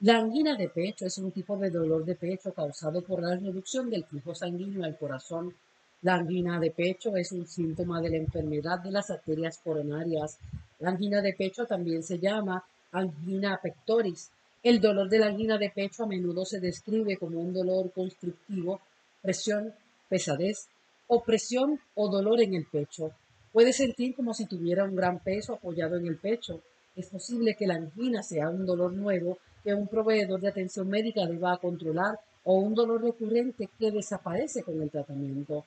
La 0.00 0.18
angina 0.18 0.56
de 0.56 0.68
pecho 0.68 1.06
es 1.06 1.18
un 1.18 1.30
tipo 1.30 1.56
de 1.56 1.70
dolor 1.70 2.04
de 2.04 2.14
pecho 2.14 2.52
causado 2.52 3.02
por 3.02 3.22
la 3.22 3.36
reducción 3.36 3.90
del 3.90 4.04
flujo 4.04 4.34
sanguíneo 4.34 4.84
al 4.84 4.96
corazón 4.96 5.54
la 6.02 6.14
angina 6.14 6.58
de 6.58 6.70
pecho 6.70 7.14
es 7.16 7.30
un 7.30 7.46
síntoma 7.46 8.00
de 8.00 8.08
la 8.08 8.16
enfermedad 8.16 8.78
de 8.78 8.90
las 8.90 9.10
arterias 9.10 9.58
coronarias. 9.58 10.38
La 10.78 10.90
angina 10.90 11.20
de 11.20 11.34
pecho 11.34 11.66
también 11.66 12.02
se 12.02 12.18
llama 12.18 12.64
angina 12.90 13.60
pectoris. 13.62 14.30
El 14.62 14.80
dolor 14.80 15.10
de 15.10 15.18
la 15.18 15.26
angina 15.26 15.58
de 15.58 15.68
pecho 15.68 16.04
a 16.04 16.06
menudo 16.06 16.46
se 16.46 16.58
describe 16.58 17.18
como 17.18 17.38
un 17.38 17.52
dolor 17.52 17.92
constructivo, 17.92 18.80
presión, 19.20 19.74
pesadez, 20.08 20.68
opresión 21.06 21.78
o 21.94 22.08
dolor 22.08 22.40
en 22.40 22.54
el 22.54 22.64
pecho. 22.64 23.12
Puede 23.52 23.74
sentir 23.74 24.14
como 24.16 24.32
si 24.32 24.46
tuviera 24.46 24.84
un 24.84 24.96
gran 24.96 25.18
peso 25.18 25.54
apoyado 25.54 25.98
en 25.98 26.06
el 26.06 26.16
pecho. 26.16 26.62
Es 26.96 27.08
posible 27.08 27.56
que 27.58 27.66
la 27.66 27.74
angina 27.74 28.22
sea 28.22 28.48
un 28.48 28.64
dolor 28.64 28.94
nuevo 28.94 29.36
que 29.62 29.74
un 29.74 29.86
proveedor 29.86 30.40
de 30.40 30.48
atención 30.48 30.88
médica 30.88 31.26
deba 31.26 31.58
controlar 31.58 32.18
o 32.44 32.54
un 32.54 32.74
dolor 32.74 33.02
recurrente 33.02 33.68
que 33.78 33.90
desaparece 33.90 34.62
con 34.62 34.80
el 34.80 34.90
tratamiento. 34.90 35.64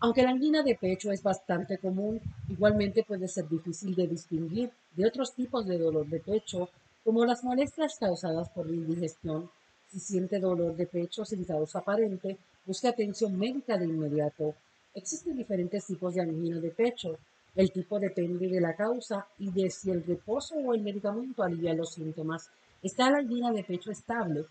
Aunque 0.00 0.22
la 0.22 0.30
angina 0.30 0.62
de 0.62 0.76
pecho 0.76 1.10
es 1.10 1.22
bastante 1.22 1.78
común, 1.78 2.20
igualmente 2.48 3.02
puede 3.02 3.26
ser 3.26 3.48
difícil 3.48 3.94
de 3.96 4.06
distinguir 4.06 4.70
de 4.94 5.06
otros 5.06 5.34
tipos 5.34 5.66
de 5.66 5.78
dolor 5.78 6.06
de 6.06 6.20
pecho, 6.20 6.68
como 7.04 7.24
las 7.24 7.42
molestias 7.42 7.96
causadas 7.98 8.48
por 8.50 8.68
la 8.68 8.76
indigestión. 8.76 9.50
Si 9.88 9.98
siente 9.98 10.38
dolor 10.38 10.76
de 10.76 10.86
pecho 10.86 11.24
sin 11.24 11.44
causa 11.44 11.80
aparente, 11.80 12.36
busque 12.64 12.86
atención 12.86 13.36
médica 13.36 13.76
de 13.76 13.86
inmediato. 13.86 14.54
Existen 14.94 15.36
diferentes 15.36 15.86
tipos 15.86 16.14
de 16.14 16.20
angina 16.20 16.60
de 16.60 16.70
pecho. 16.70 17.18
El 17.56 17.72
tipo 17.72 17.98
depende 17.98 18.46
de 18.46 18.60
la 18.60 18.76
causa 18.76 19.26
y 19.38 19.50
de 19.50 19.70
si 19.70 19.90
el 19.90 20.04
reposo 20.04 20.54
o 20.56 20.74
el 20.74 20.82
medicamento 20.82 21.42
alivia 21.42 21.74
los 21.74 21.94
síntomas. 21.94 22.50
Está 22.82 23.10
la 23.10 23.18
angina 23.18 23.50
de 23.52 23.64
pecho 23.64 23.90
estable, 23.90 24.44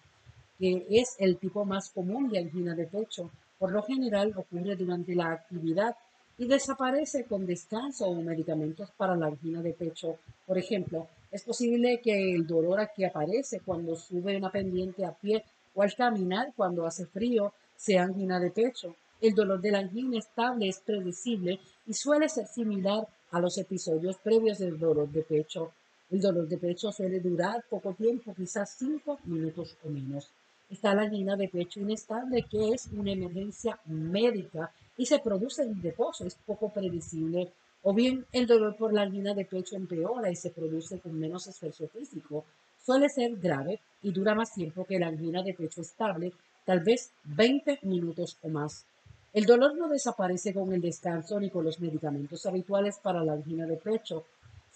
que 0.59 0.85
es 0.89 1.15
el 1.19 1.37
tipo 1.37 1.63
más 1.63 1.89
común 1.89 2.29
de 2.29 2.39
angina 2.39 2.75
de 2.75 2.85
pecho. 2.85 3.31
Por 3.57 3.71
lo 3.71 3.81
general 3.83 4.33
ocurre 4.35 4.75
durante 4.75 5.15
la 5.15 5.31
actividad 5.31 5.95
y 6.37 6.47
desaparece 6.47 7.23
con 7.23 7.45
descanso 7.45 8.05
o 8.05 8.21
medicamentos 8.21 8.91
para 8.91 9.15
la 9.15 9.27
angina 9.27 9.61
de 9.61 9.73
pecho. 9.73 10.17
Por 10.45 10.57
ejemplo, 10.57 11.07
es 11.31 11.43
posible 11.43 12.01
que 12.01 12.35
el 12.35 12.45
dolor 12.45 12.79
aquí 12.79 13.05
aparece 13.05 13.61
cuando 13.61 13.95
sube 13.95 14.37
una 14.37 14.51
pendiente 14.51 15.05
a 15.05 15.13
pie 15.13 15.43
o 15.73 15.81
al 15.81 15.95
caminar 15.95 16.53
cuando 16.55 16.85
hace 16.85 17.05
frío 17.05 17.53
sea 17.75 18.03
angina 18.03 18.39
de 18.39 18.51
pecho. 18.51 18.95
El 19.21 19.33
dolor 19.33 19.61
de 19.61 19.71
la 19.71 19.79
angina 19.79 20.19
estable 20.19 20.67
es 20.67 20.79
predecible 20.79 21.59
y 21.85 21.93
suele 21.93 22.29
ser 22.29 22.45
similar 22.47 23.07
a 23.31 23.39
los 23.39 23.57
episodios 23.57 24.17
previos 24.17 24.59
del 24.59 24.77
dolor 24.77 25.09
de 25.09 25.21
pecho. 25.23 25.71
El 26.09 26.21
dolor 26.21 26.47
de 26.47 26.57
pecho 26.57 26.91
suele 26.91 27.19
durar 27.19 27.65
poco 27.69 27.93
tiempo, 27.93 28.33
quizás 28.33 28.75
5 28.79 29.19
minutos 29.25 29.77
o 29.83 29.89
menos. 29.89 30.29
Está 30.69 30.95
la 30.95 31.03
angina 31.03 31.35
de 31.35 31.49
pecho 31.49 31.81
inestable, 31.81 32.45
que 32.49 32.69
es 32.69 32.87
una 32.87 33.11
emergencia 33.11 33.79
médica 33.85 34.71
y 34.97 35.05
se 35.05 35.19
produce 35.19 35.63
en 35.63 35.81
reposo, 35.81 36.25
es 36.25 36.35
poco 36.35 36.69
predecible. 36.69 37.51
O 37.83 37.93
bien 37.93 38.25
el 38.31 38.47
dolor 38.47 38.75
por 38.75 38.93
la 38.93 39.01
angina 39.01 39.33
de 39.33 39.45
pecho 39.45 39.75
empeora 39.75 40.31
y 40.31 40.35
se 40.35 40.51
produce 40.51 40.99
con 40.99 41.17
menos 41.17 41.47
esfuerzo 41.47 41.87
físico. 41.87 42.45
Suele 42.83 43.09
ser 43.09 43.35
grave 43.37 43.79
y 44.01 44.11
dura 44.11 44.33
más 44.33 44.53
tiempo 44.53 44.85
que 44.85 44.99
la 44.99 45.07
angina 45.07 45.43
de 45.43 45.53
pecho 45.53 45.81
estable, 45.81 46.31
tal 46.65 46.81
vez 46.81 47.11
20 47.25 47.79
minutos 47.83 48.37
o 48.41 48.49
más. 48.49 48.85
El 49.33 49.45
dolor 49.45 49.77
no 49.77 49.87
desaparece 49.87 50.53
con 50.53 50.73
el 50.73 50.81
descanso 50.81 51.39
ni 51.39 51.49
con 51.49 51.63
los 51.63 51.79
medicamentos 51.79 52.45
habituales 52.45 52.97
para 52.97 53.23
la 53.23 53.33
angina 53.33 53.65
de 53.65 53.77
pecho. 53.77 54.25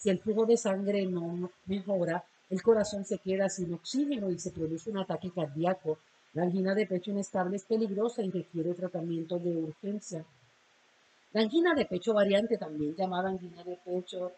Si 0.02 0.10
el 0.10 0.18
flujo 0.18 0.46
de 0.46 0.56
sangre 0.56 1.06
no 1.06 1.48
mejora, 1.66 2.24
el 2.50 2.60
corazón 2.60 3.04
se 3.04 3.18
queda 3.18 3.48
sin 3.48 3.72
oxígeno 3.72 4.32
y 4.32 4.38
se 4.40 4.50
produce 4.50 4.90
un 4.90 4.98
ataque 4.98 5.30
cardíaco. 5.30 5.96
La 6.32 6.42
angina 6.42 6.74
de 6.74 6.88
pecho 6.88 7.12
inestable 7.12 7.54
es 7.54 7.64
peligrosa 7.64 8.20
y 8.20 8.32
requiere 8.32 8.74
tratamiento 8.74 9.38
de 9.38 9.56
urgencia. 9.56 10.24
La 11.32 11.42
angina 11.42 11.72
de 11.76 11.84
pecho 11.84 12.14
variante, 12.14 12.58
también 12.58 12.96
llamada 12.96 13.28
angina 13.28 13.62
de 13.62 13.78
pecho 13.84 14.32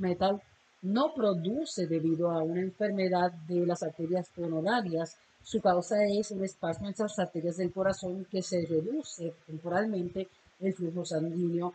metal, 0.00 0.42
no 0.82 1.14
produce 1.14 1.86
debido 1.86 2.32
a 2.32 2.42
una 2.42 2.62
enfermedad 2.62 3.30
de 3.46 3.64
las 3.64 3.84
arterias 3.84 4.28
coronarias. 4.34 5.16
Su 5.44 5.60
causa 5.60 5.94
es 6.06 6.32
un 6.32 6.42
espasmo 6.42 6.88
en 6.88 6.94
las 6.98 7.20
arterias 7.20 7.58
del 7.58 7.72
corazón 7.72 8.24
que 8.24 8.42
se 8.42 8.66
reduce 8.66 9.32
temporalmente 9.46 10.26
el 10.58 10.74
flujo 10.74 11.04
sanguíneo. 11.04 11.72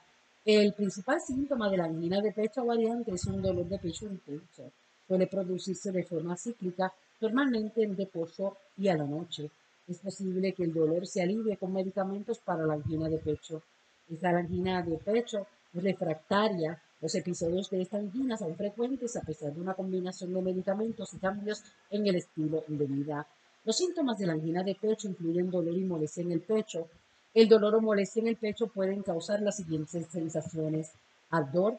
El 0.52 0.74
principal 0.74 1.22
síntoma 1.22 1.70
de 1.70 1.78
la 1.78 1.84
angina 1.84 2.20
de 2.22 2.32
pecho 2.32 2.66
variante 2.66 3.12
es 3.14 3.24
un 3.26 3.40
dolor 3.40 3.68
de 3.68 3.78
pecho 3.78 4.08
intenso. 4.08 4.72
Suele 5.08 5.28
producirse 5.28 5.92
de 5.92 6.04
forma 6.04 6.36
cíclica, 6.36 6.92
normalmente 7.22 7.84
en 7.84 7.96
reposo 7.96 8.58
y 8.76 8.88
a 8.88 8.98
la 8.98 9.04
noche. 9.04 9.52
Es 9.88 10.00
posible 10.00 10.54
que 10.54 10.64
el 10.64 10.74
dolor 10.74 11.06
se 11.06 11.22
alivie 11.22 11.56
con 11.58 11.72
medicamentos 11.72 12.40
para 12.40 12.66
la 12.66 12.74
angina 12.74 13.08
de 13.08 13.20
pecho. 13.20 13.62
Esta 14.10 14.30
angina 14.30 14.82
de 14.82 14.98
pecho 14.98 15.46
refractaria. 15.72 16.82
Los 17.00 17.14
episodios 17.14 17.70
de 17.70 17.84
esta 17.84 17.98
angina 17.98 18.36
son 18.36 18.56
frecuentes 18.56 19.18
a 19.18 19.22
pesar 19.22 19.54
de 19.54 19.62
una 19.62 19.76
combinación 19.76 20.34
de 20.34 20.42
medicamentos 20.42 21.14
y 21.14 21.20
cambios 21.20 21.62
en 21.92 22.08
el 22.08 22.16
estilo 22.16 22.64
de 22.68 22.88
vida. 22.88 23.28
Los 23.66 23.78
síntomas 23.78 24.18
de 24.18 24.26
la 24.26 24.34
angina 24.34 24.64
de 24.64 24.74
pecho 24.74 25.10
incluyen 25.10 25.52
dolor 25.52 25.78
y 25.78 25.84
molestia 25.84 26.24
en 26.24 26.32
el 26.32 26.42
pecho. 26.42 26.88
El 27.34 27.48
dolor 27.48 27.76
o 27.76 27.82
molestia 27.82 28.22
en 28.22 28.28
el 28.28 28.38
pecho 28.38 28.68
pueden 28.68 29.04
causar 29.04 29.42
las 29.42 29.58
siguientes 29.58 30.08
sensaciones: 30.08 30.92
ardor, 31.30 31.78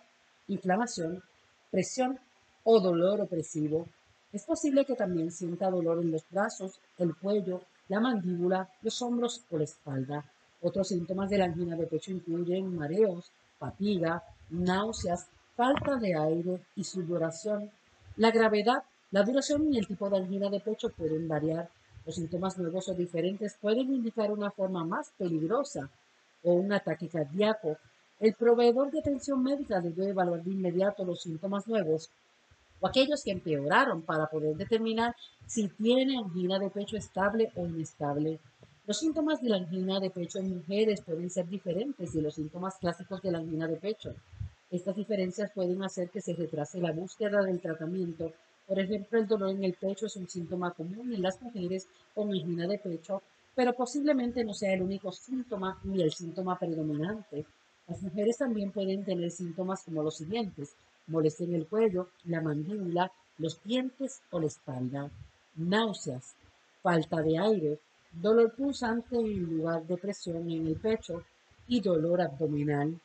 inflamación, 0.48 1.22
presión 1.70 2.18
o 2.64 2.80
dolor 2.80 3.20
opresivo. 3.20 3.86
Es 4.32 4.44
posible 4.44 4.84
que 4.84 4.94
también 4.94 5.32
sienta 5.32 5.70
dolor 5.70 5.98
en 6.00 6.12
los 6.12 6.24
brazos, 6.30 6.78
el 6.98 7.16
cuello, 7.16 7.62
la 7.88 7.98
mandíbula, 7.98 8.68
los 8.82 9.02
hombros 9.02 9.42
o 9.50 9.58
la 9.58 9.64
espalda. 9.64 10.24
Otros 10.62 10.88
síntomas 10.88 11.28
de 11.30 11.38
la 11.38 11.46
angina 11.46 11.74
de 11.74 11.86
pecho 11.86 12.12
incluyen 12.12 12.76
mareos, 12.76 13.32
fatiga, 13.58 14.22
náuseas, 14.50 15.26
falta 15.56 15.96
de 15.96 16.14
aire 16.14 16.60
y 16.76 16.84
sudoración. 16.84 17.70
La 18.16 18.30
gravedad, 18.30 18.84
la 19.10 19.24
duración 19.24 19.72
y 19.72 19.78
el 19.78 19.86
tipo 19.88 20.08
de 20.08 20.18
angina 20.18 20.48
de 20.48 20.60
pecho 20.60 20.90
pueden 20.90 21.26
variar. 21.26 21.68
Los 22.06 22.14
síntomas 22.16 22.58
nuevos 22.58 22.88
o 22.88 22.94
diferentes 22.94 23.56
pueden 23.60 23.92
indicar 23.94 24.32
una 24.32 24.50
forma 24.50 24.84
más 24.84 25.12
peligrosa 25.18 25.90
o 26.42 26.54
un 26.54 26.72
ataque 26.72 27.08
cardíaco. 27.08 27.76
El 28.18 28.34
proveedor 28.34 28.90
de 28.90 29.00
atención 29.00 29.42
médica 29.42 29.80
debe 29.80 30.08
evaluar 30.08 30.42
de 30.42 30.50
inmediato 30.50 31.04
los 31.04 31.22
síntomas 31.22 31.66
nuevos 31.66 32.10
o 32.80 32.86
aquellos 32.86 33.22
que 33.22 33.32
empeoraron 33.32 34.02
para 34.02 34.26
poder 34.26 34.56
determinar 34.56 35.14
si 35.46 35.68
tiene 35.68 36.18
angina 36.18 36.58
de 36.58 36.70
pecho 36.70 36.96
estable 36.96 37.52
o 37.54 37.66
inestable. 37.66 38.40
Los 38.86 38.98
síntomas 38.98 39.40
de 39.40 39.50
la 39.50 39.56
angina 39.56 40.00
de 40.00 40.10
pecho 40.10 40.38
en 40.38 40.56
mujeres 40.56 41.02
pueden 41.02 41.30
ser 41.30 41.46
diferentes 41.46 42.12
de 42.12 42.22
los 42.22 42.34
síntomas 42.34 42.76
clásicos 42.76 43.22
de 43.22 43.30
la 43.30 43.38
angina 43.38 43.68
de 43.68 43.76
pecho. 43.76 44.14
Estas 44.70 44.96
diferencias 44.96 45.50
pueden 45.52 45.82
hacer 45.82 46.10
que 46.10 46.20
se 46.20 46.34
retrase 46.34 46.80
la 46.80 46.92
búsqueda 46.92 47.42
del 47.42 47.60
tratamiento. 47.60 48.32
Por 48.70 48.78
ejemplo, 48.78 49.18
el 49.18 49.26
dolor 49.26 49.50
en 49.50 49.64
el 49.64 49.74
pecho 49.74 50.06
es 50.06 50.14
un 50.14 50.28
síntoma 50.28 50.70
común 50.70 51.12
en 51.12 51.22
las 51.22 51.42
mujeres 51.42 51.88
con 52.14 52.30
angina 52.30 52.68
de 52.68 52.78
pecho, 52.78 53.20
pero 53.52 53.72
posiblemente 53.72 54.44
no 54.44 54.54
sea 54.54 54.74
el 54.74 54.82
único 54.82 55.10
síntoma 55.10 55.80
ni 55.82 56.00
el 56.00 56.12
síntoma 56.12 56.56
predominante. 56.56 57.44
Las 57.88 58.00
mujeres 58.00 58.38
también 58.38 58.70
pueden 58.70 59.04
tener 59.04 59.32
síntomas 59.32 59.82
como 59.82 60.04
los 60.04 60.18
siguientes: 60.18 60.76
molestia 61.08 61.46
en 61.46 61.56
el 61.56 61.66
cuello, 61.66 62.10
la 62.26 62.40
mandíbula, 62.40 63.10
los 63.38 63.60
dientes 63.64 64.20
o 64.30 64.38
la 64.38 64.46
espalda, 64.46 65.10
náuseas, 65.56 66.36
falta 66.80 67.22
de 67.22 67.38
aire, 67.38 67.80
dolor 68.12 68.54
pulsante 68.54 69.16
en 69.16 69.56
lugar 69.56 69.84
de 69.84 69.96
presión 69.96 70.48
en 70.48 70.68
el 70.68 70.76
pecho 70.76 71.24
y 71.66 71.80
dolor 71.80 72.20
abdominal. 72.20 73.00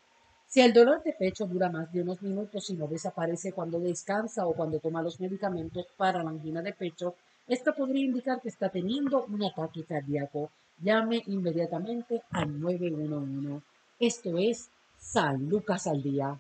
Si 0.56 0.62
el 0.62 0.72
dolor 0.72 1.04
de 1.04 1.12
pecho 1.12 1.46
dura 1.48 1.70
más 1.70 1.92
de 1.92 2.02
unos 2.02 2.22
minutos 2.22 2.70
y 2.70 2.76
no 2.76 2.88
desaparece 2.88 3.52
cuando 3.52 3.78
descansa 3.78 4.48
o 4.48 4.54
cuando 4.54 4.80
toma 4.80 5.02
los 5.02 5.20
medicamentos 5.20 5.86
para 5.98 6.24
la 6.24 6.30
angina 6.30 6.62
de 6.62 6.72
pecho, 6.72 7.16
esto 7.46 7.76
podría 7.76 8.06
indicar 8.06 8.40
que 8.40 8.48
está 8.48 8.70
teniendo 8.70 9.26
un 9.26 9.44
ataque 9.44 9.84
cardíaco. 9.84 10.50
Llame 10.82 11.22
inmediatamente 11.26 12.22
al 12.32 12.58
911. 12.58 13.66
Esto 14.00 14.38
es 14.38 14.70
San 14.98 15.50
Lucas 15.50 15.88
al 15.88 16.02
Día. 16.02 16.40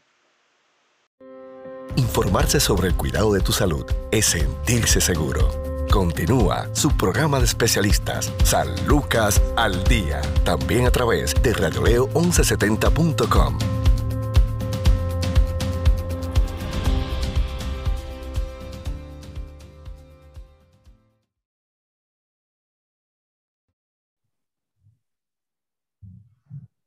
Informarse 1.98 2.62
sobre 2.62 2.88
el 2.88 2.96
cuidado 2.96 3.34
de 3.34 3.42
tu 3.42 3.52
salud 3.52 3.86
es 4.12 4.28
sentirse 4.28 5.02
seguro. 5.02 5.50
Continúa 5.92 6.74
su 6.74 6.96
programa 6.96 7.40
de 7.40 7.46
especialistas, 7.48 8.32
San 8.46 8.70
Lucas 8.88 9.42
al 9.58 9.84
Día, 9.84 10.22
también 10.46 10.86
a 10.86 10.92
través 10.92 11.34
de 11.44 11.54
radioleo1170.com. 11.54 13.85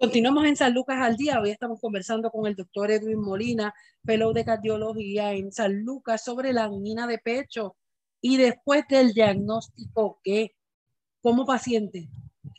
Continuamos 0.01 0.45
en 0.45 0.55
San 0.55 0.75
Lucas 0.75 0.99
al 1.01 1.17
día. 1.17 1.41
Hoy 1.41 1.51
estamos 1.51 1.81
conversando 1.81 2.31
con 2.31 2.47
el 2.47 2.55
doctor 2.55 2.89
Edwin 2.89 3.19
Molina, 3.19 3.75
fellow 4.05 4.33
de 4.33 4.45
cardiología 4.45 5.33
en 5.33 5.51
San 5.51 5.83
Lucas, 5.83 6.23
sobre 6.23 6.53
la 6.53 6.67
angina 6.67 7.09
de 7.09 7.19
pecho 7.19 7.77
y 8.21 8.37
después 8.37 8.85
del 8.89 9.13
diagnóstico, 9.13 10.21
¿qué? 10.23 10.55
Como 11.21 11.45
paciente, 11.45 12.09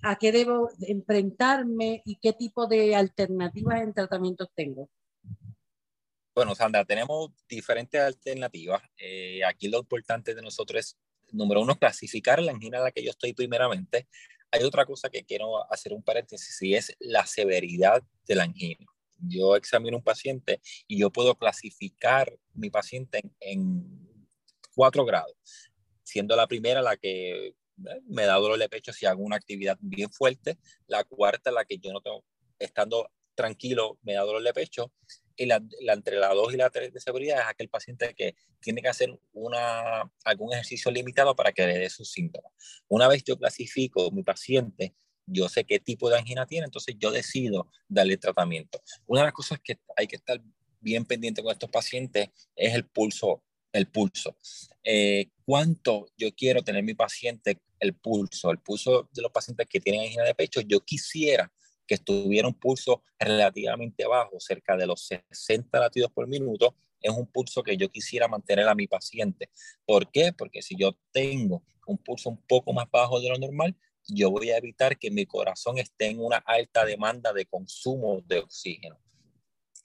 ¿a 0.04 0.18
qué 0.18 0.34
debo 0.34 0.70
enfrentarme 0.82 2.02
y 2.04 2.18
qué 2.18 2.34
tipo 2.34 2.68
de 2.68 2.94
alternativas 2.94 3.84
en 3.84 3.94
tratamiento 3.94 4.52
tengo? 4.54 4.90
Bueno, 6.36 6.56
Sandra, 6.56 6.84
tenemos 6.84 7.32
diferentes 7.48 8.02
alternativas. 8.02 8.82
Eh, 8.98 9.46
aquí 9.46 9.70
lo 9.70 9.80
importante 9.80 10.36
de 10.36 10.42
nosotros 10.42 10.78
es, 10.78 10.98
número 11.32 11.62
uno, 11.62 11.80
clasificar 11.80 12.42
la 12.42 12.52
angina 12.52 12.80
a 12.80 12.82
la 12.82 12.92
que 12.92 13.02
yo 13.02 13.12
estoy 13.12 13.32
primeramente 13.32 14.10
hay 14.52 14.64
otra 14.64 14.86
cosa 14.86 15.10
que 15.10 15.24
quiero 15.24 15.72
hacer 15.72 15.94
un 15.94 16.04
paréntesis 16.04 16.62
y 16.62 16.76
es 16.76 16.96
la 17.00 17.26
severidad 17.26 18.04
de 18.28 18.36
la 18.36 18.44
angina. 18.44 18.86
Yo 19.18 19.56
examino 19.56 19.98
un 19.98 20.04
paciente 20.04 20.62
y 20.88 21.00
yo 21.00 21.12
puedo 21.12 21.36
clasificar 21.36 22.38
mi 22.54 22.70
paciente 22.70 23.22
en, 23.40 24.08
cuatro 24.74 25.04
grados, 25.04 25.36
siendo 26.04 26.36
la 26.38 26.48
primera 26.48 26.82
la 26.82 26.96
que 26.96 27.48
eh, 27.48 27.54
me 28.08 28.24
da 28.24 28.36
dolor 28.36 28.58
de 28.58 28.70
pecho 28.70 28.94
si 28.94 29.06
hago 29.06 29.22
una 29.22 29.36
actividad 29.36 29.78
bien 29.82 30.10
fuerte, 30.10 30.58
la 30.88 31.04
cuarta 31.04 31.52
la 31.52 31.66
que 31.66 31.80
yo 31.80 31.92
no 31.92 32.00
tengo, 32.00 32.24
estando 32.60 33.12
tranquilo, 33.36 33.98
me 34.04 34.14
da 34.14 34.22
dolor 34.22 34.42
de 34.42 34.54
pecho, 34.54 34.94
y 35.40 35.46
la, 35.46 35.64
entre 35.94 36.18
la 36.18 36.34
2 36.34 36.54
y 36.54 36.58
la 36.58 36.70
3 36.70 36.94
de 36.94 37.00
seguridad 37.00 37.40
es 37.40 37.46
aquel 37.48 37.70
paciente 37.70 38.14
que 38.14 38.36
tiene 38.60 38.82
que 38.82 38.90
hacer 38.90 39.18
una, 39.32 40.02
algún 40.26 40.52
ejercicio 40.52 40.92
limitado 40.92 41.34
para 41.34 41.54
que 41.54 41.66
le 41.66 41.78
dé 41.78 41.90
sus 41.90 42.12
síntomas. 42.12 42.52
Una 42.90 43.08
vez 43.08 43.24
yo 43.24 43.38
clasifico 43.38 44.12
mi 44.12 44.22
paciente, 44.22 44.94
yo 45.26 45.48
sé 45.48 45.64
qué 45.64 45.80
tipo 45.80 46.10
de 46.10 46.18
angina 46.18 46.46
tiene, 46.46 46.66
entonces 46.66 46.96
yo 47.00 47.10
decido 47.12 47.72
darle 47.88 48.18
tratamiento. 48.18 48.82
Una 49.06 49.22
de 49.22 49.28
las 49.28 49.34
cosas 49.34 49.60
que 49.64 49.80
hay 49.96 50.08
que 50.08 50.18
estar 50.18 50.42
bien 50.82 51.06
pendiente 51.06 51.42
con 51.42 51.54
estos 51.54 51.70
pacientes 51.70 52.30
es 52.56 52.74
el 52.74 52.86
pulso. 52.86 53.42
El 53.72 53.88
pulso. 53.88 54.36
Eh, 54.84 55.30
¿Cuánto 55.46 56.08
yo 56.18 56.34
quiero 56.36 56.64
tener 56.64 56.84
mi 56.84 56.96
paciente 56.96 57.62
el 57.80 57.94
pulso? 57.94 58.52
El 58.52 58.60
pulso 58.60 59.08
de 59.14 59.22
los 59.22 59.32
pacientes 59.32 59.68
que 59.70 59.80
tienen 59.80 60.02
angina 60.02 60.26
de 60.26 60.36
pecho, 60.36 60.60
yo 60.62 60.82
quisiera 60.82 61.50
que 61.90 61.96
estuviera 61.96 62.48
un 62.48 62.54
pulso 62.54 63.02
relativamente 63.18 64.06
bajo, 64.06 64.40
cerca 64.40 64.78
de 64.78 64.86
los 64.86 65.08
60 65.08 65.80
latidos 65.80 66.12
por 66.12 66.28
minuto, 66.28 66.76
es 67.02 67.10
un 67.10 67.26
pulso 67.26 67.64
que 67.64 67.78
yo 67.78 67.90
quisiera 67.90 68.28
mantener 68.28 68.68
a 68.68 68.76
mi 68.76 68.86
paciente. 68.86 69.50
¿Por 69.88 70.12
qué? 70.12 70.32
Porque 70.32 70.62
si 70.62 70.76
yo 70.78 70.96
tengo 71.12 71.64
un 71.88 71.98
pulso 71.98 72.30
un 72.30 72.38
poco 72.46 72.74
más 72.74 72.86
bajo 72.92 73.20
de 73.20 73.30
lo 73.30 73.40
normal, 73.40 73.76
yo 74.08 74.30
voy 74.30 74.52
a 74.52 74.58
evitar 74.58 75.00
que 75.00 75.10
mi 75.10 75.26
corazón 75.26 75.80
esté 75.80 76.10
en 76.12 76.24
una 76.24 76.38
alta 76.38 76.86
demanda 76.86 77.34
de 77.34 77.48
consumo 77.48 78.22
de 78.28 78.38
oxígeno. 78.38 79.00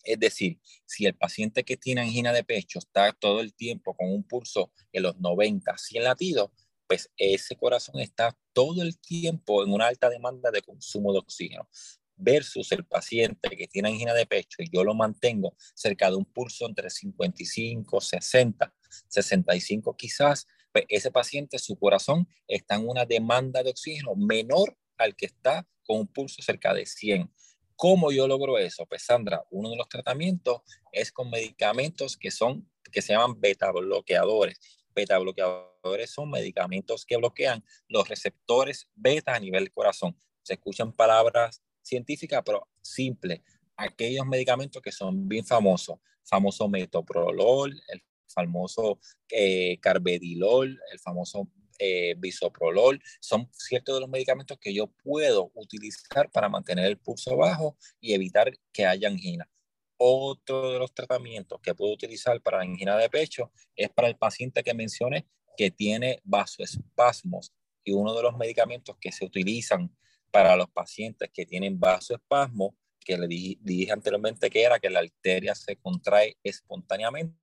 Es 0.03 0.21
decir, 0.21 0.61
si 0.85 1.07
el 1.07 1.15
paciente 1.15 1.65
que 1.65 1.79
tiene 1.79 2.03
angina 2.03 2.35
de 2.35 2.45
pecho 2.45 2.81
está 2.81 3.15
todo 3.15 3.41
el 3.41 3.55
tiempo 3.55 3.97
con 3.97 4.13
un 4.13 4.25
pulso 4.25 4.71
en 4.93 5.05
los 5.05 5.19
90, 5.19 5.79
100 5.79 6.05
latidos, 6.05 6.51
pues 6.87 7.11
ese 7.17 7.57
corazón 7.57 8.01
está 8.01 8.37
todo 8.53 8.83
el 8.83 8.99
tiempo 8.99 9.65
en 9.65 9.73
una 9.73 9.87
alta 9.87 10.09
demanda 10.09 10.51
de 10.51 10.63
consumo 10.63 11.13
de 11.13 11.19
oxígeno 11.19 11.69
versus 12.17 12.71
el 12.73 12.85
paciente 12.85 13.57
que 13.57 13.67
tiene 13.67 13.89
angina 13.89 14.15
de 14.15 14.27
pecho 14.27 14.63
y 14.63 14.71
yo 14.71 14.85
lo 14.85 14.95
mantengo 14.95 15.55
cerca 15.75 16.11
de 16.11 16.17
un 16.17 16.25
pulso 16.25 16.67
entre 16.67 16.91
55, 16.91 18.01
60, 18.01 18.75
65 19.09 19.97
quizás, 19.97 20.47
pues 20.73 20.85
ese 20.89 21.11
paciente, 21.11 21.59
su 21.59 21.77
corazón 21.77 22.29
está 22.47 22.77
en 22.77 22.89
una 22.89 23.05
demanda 23.05 23.63
de 23.63 23.71
oxígeno 23.71 24.15
menor 24.15 24.77
al 24.97 25.17
que 25.17 25.27
está 25.27 25.67
con 25.83 26.01
un 26.01 26.07
pulso 26.07 26.43
cerca 26.43 26.73
de 26.73 26.87
100. 26.87 27.31
¿Cómo 27.77 28.13
yo 28.13 28.29
logro 28.29 28.59
eso? 28.59 28.87
Pues 28.87 29.03
Sandra, 29.03 29.45
uno 29.51 29.71
de 29.71 29.77
los 29.77 29.89
tratamientos 29.89 30.63
es 30.93 31.11
con 31.11 31.31
medicamentos 31.31 32.17
que 32.17 32.31
son 32.31 32.71
que 32.93 33.03
se 33.03 33.13
llaman 33.13 33.41
beta 33.41 33.73
bloqueadores. 33.73 34.61
Beta 34.95 35.19
bloqueadores 35.19 35.74
son 36.07 36.31
medicamentos 36.31 37.05
que 37.05 37.17
bloquean 37.17 37.65
los 37.89 38.09
receptores 38.09 38.89
beta 38.95 39.35
a 39.35 39.41
nivel 39.41 39.71
corazón. 39.73 40.17
Se 40.43 40.55
escuchan 40.55 40.93
palabras 40.93 41.63
científica, 41.83 42.43
pero 42.43 42.69
simple. 42.83 43.43
Aquellos 43.77 44.27
medicamentos 44.27 44.81
que 44.81 44.93
son 44.93 45.29
bien 45.29 45.45
famosos, 45.45 45.99
famoso 46.25 46.69
metoprolol, 46.69 47.73
el 47.89 48.03
famoso 48.29 48.99
eh, 49.31 49.79
carbedilol, 49.81 50.81
el 50.93 50.99
famoso 50.99 51.49
eh, 51.79 52.15
bisoprolol, 52.19 53.01
son 53.21 53.49
ciertos 53.53 53.97
de 53.97 54.01
los 54.01 54.11
medicamentos 54.11 54.59
que 54.59 54.73
yo 54.73 54.87
puedo 55.03 55.51
utilizar 55.55 56.31
para 56.31 56.49
mantener 56.49 56.87
el 56.87 56.99
pulso 56.99 57.37
bajo 57.37 57.77
y 58.01 58.15
evitar 58.15 58.53
que 58.73 58.87
haya 58.87 59.09
angina. 59.09 59.49
Otro 59.97 60.73
de 60.73 60.79
los 60.79 60.93
tratamientos 60.93 61.61
que 61.61 61.75
puedo 61.75 61.93
utilizar 61.93 62.41
para 62.43 62.61
angina 62.61 62.97
de 62.97 63.09
pecho 63.09 63.53
es 63.77 63.91
para 63.91 64.09
el 64.09 64.17
paciente 64.17 64.63
que 64.63 64.75
mencioné 64.75 65.27
que 65.57 65.71
tiene 65.71 66.21
vasoespasmos 66.25 67.53
y 67.85 67.93
uno 67.93 68.15
de 68.15 68.23
los 68.23 68.37
medicamentos 68.37 68.97
que 69.01 69.13
se 69.13 69.25
utilizan 69.25 69.95
para 70.31 70.57
los 70.57 70.69
pacientes 70.71 71.31
que 71.33 71.47
tienen 71.47 71.79
vasoespasmo, 71.79 72.77
que 73.01 73.19
le 73.19 73.29
dije, 73.29 73.93
anteriormente 73.93 74.51
que 74.51 74.63
era 74.63 74.81
que 74.81 74.91
la 74.91 75.01
arteria 75.01 75.55
se 75.55 75.77
contrae 75.77 76.37
espontáneamente, 76.43 77.37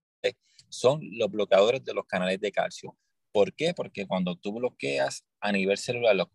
son 0.67 0.99
los 1.17 1.29
bloqueadores 1.29 1.83
de 1.85 1.93
los 1.93 2.05
canales 2.05 2.39
de 2.41 2.51
calcio. 2.51 2.97
¿Por 3.31 3.53
qué? 3.53 3.73
Porque 3.73 4.07
cuando 4.07 4.35
tú 4.35 4.53
bloqueas 4.53 5.23
a 5.39 5.51
nivel 5.51 5.77
celular 5.77 6.15
los, 6.15 6.27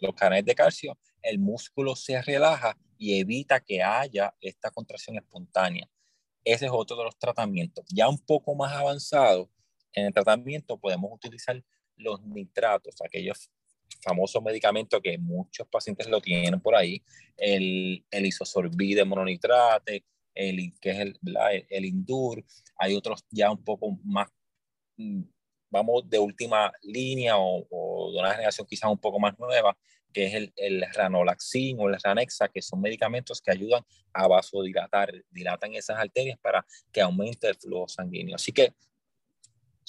los 0.00 0.14
canales 0.14 0.44
de 0.44 0.54
calcio, 0.54 0.98
el 1.22 1.38
músculo 1.38 1.94
se 1.94 2.20
relaja 2.22 2.76
y 2.96 3.20
evita 3.20 3.60
que 3.60 3.82
haya 3.82 4.34
esta 4.40 4.70
contracción 4.70 5.16
espontánea. 5.16 5.88
Ese 6.44 6.66
es 6.66 6.72
otro 6.74 6.96
de 6.96 7.04
los 7.04 7.18
tratamientos. 7.18 7.84
Ya 7.90 8.08
un 8.08 8.18
poco 8.18 8.54
más 8.54 8.72
avanzado, 8.72 9.50
en 9.92 10.06
el 10.06 10.12
tratamiento 10.12 10.78
podemos 10.78 11.10
utilizar 11.12 11.62
los 11.96 12.22
nitratos, 12.22 12.96
aquellos 13.02 13.50
famoso 14.02 14.40
medicamento 14.40 15.00
que 15.00 15.18
muchos 15.18 15.66
pacientes 15.68 16.08
lo 16.08 16.20
tienen 16.20 16.60
por 16.60 16.74
ahí, 16.74 17.02
el, 17.36 18.04
el 18.10 18.26
isosorbide 18.26 19.04
mononitrate, 19.04 20.04
el, 20.34 20.72
que 20.80 20.90
es 20.90 20.98
el, 20.98 21.18
el, 21.68 21.84
Indur, 21.84 22.44
hay 22.76 22.94
otros 22.94 23.24
ya 23.30 23.50
un 23.50 23.62
poco 23.62 23.98
más, 24.04 24.28
mm, 24.96 25.22
vamos, 25.70 26.08
de 26.08 26.18
última 26.18 26.72
línea 26.82 27.34
o, 27.36 28.12
de 28.12 28.18
una 28.18 28.32
generación 28.32 28.66
quizás 28.66 28.90
un 28.90 28.98
poco 28.98 29.18
más 29.18 29.38
nueva, 29.38 29.76
que 30.12 30.26
es 30.26 30.34
el, 30.34 30.52
el 30.56 30.84
ranolaxin 30.92 31.78
o 31.78 31.88
el 31.88 31.96
ranexa, 32.02 32.48
que 32.48 32.62
son 32.62 32.80
medicamentos 32.80 33.40
que 33.40 33.52
ayudan 33.52 33.84
a 34.12 34.26
vasodilatar, 34.26 35.12
dilatan 35.30 35.74
esas 35.74 35.98
arterias 35.98 36.38
para 36.40 36.66
que 36.90 37.00
aumente 37.00 37.48
el 37.48 37.54
flujo 37.54 37.86
sanguíneo. 37.86 38.34
Así 38.34 38.50
que 38.50 38.74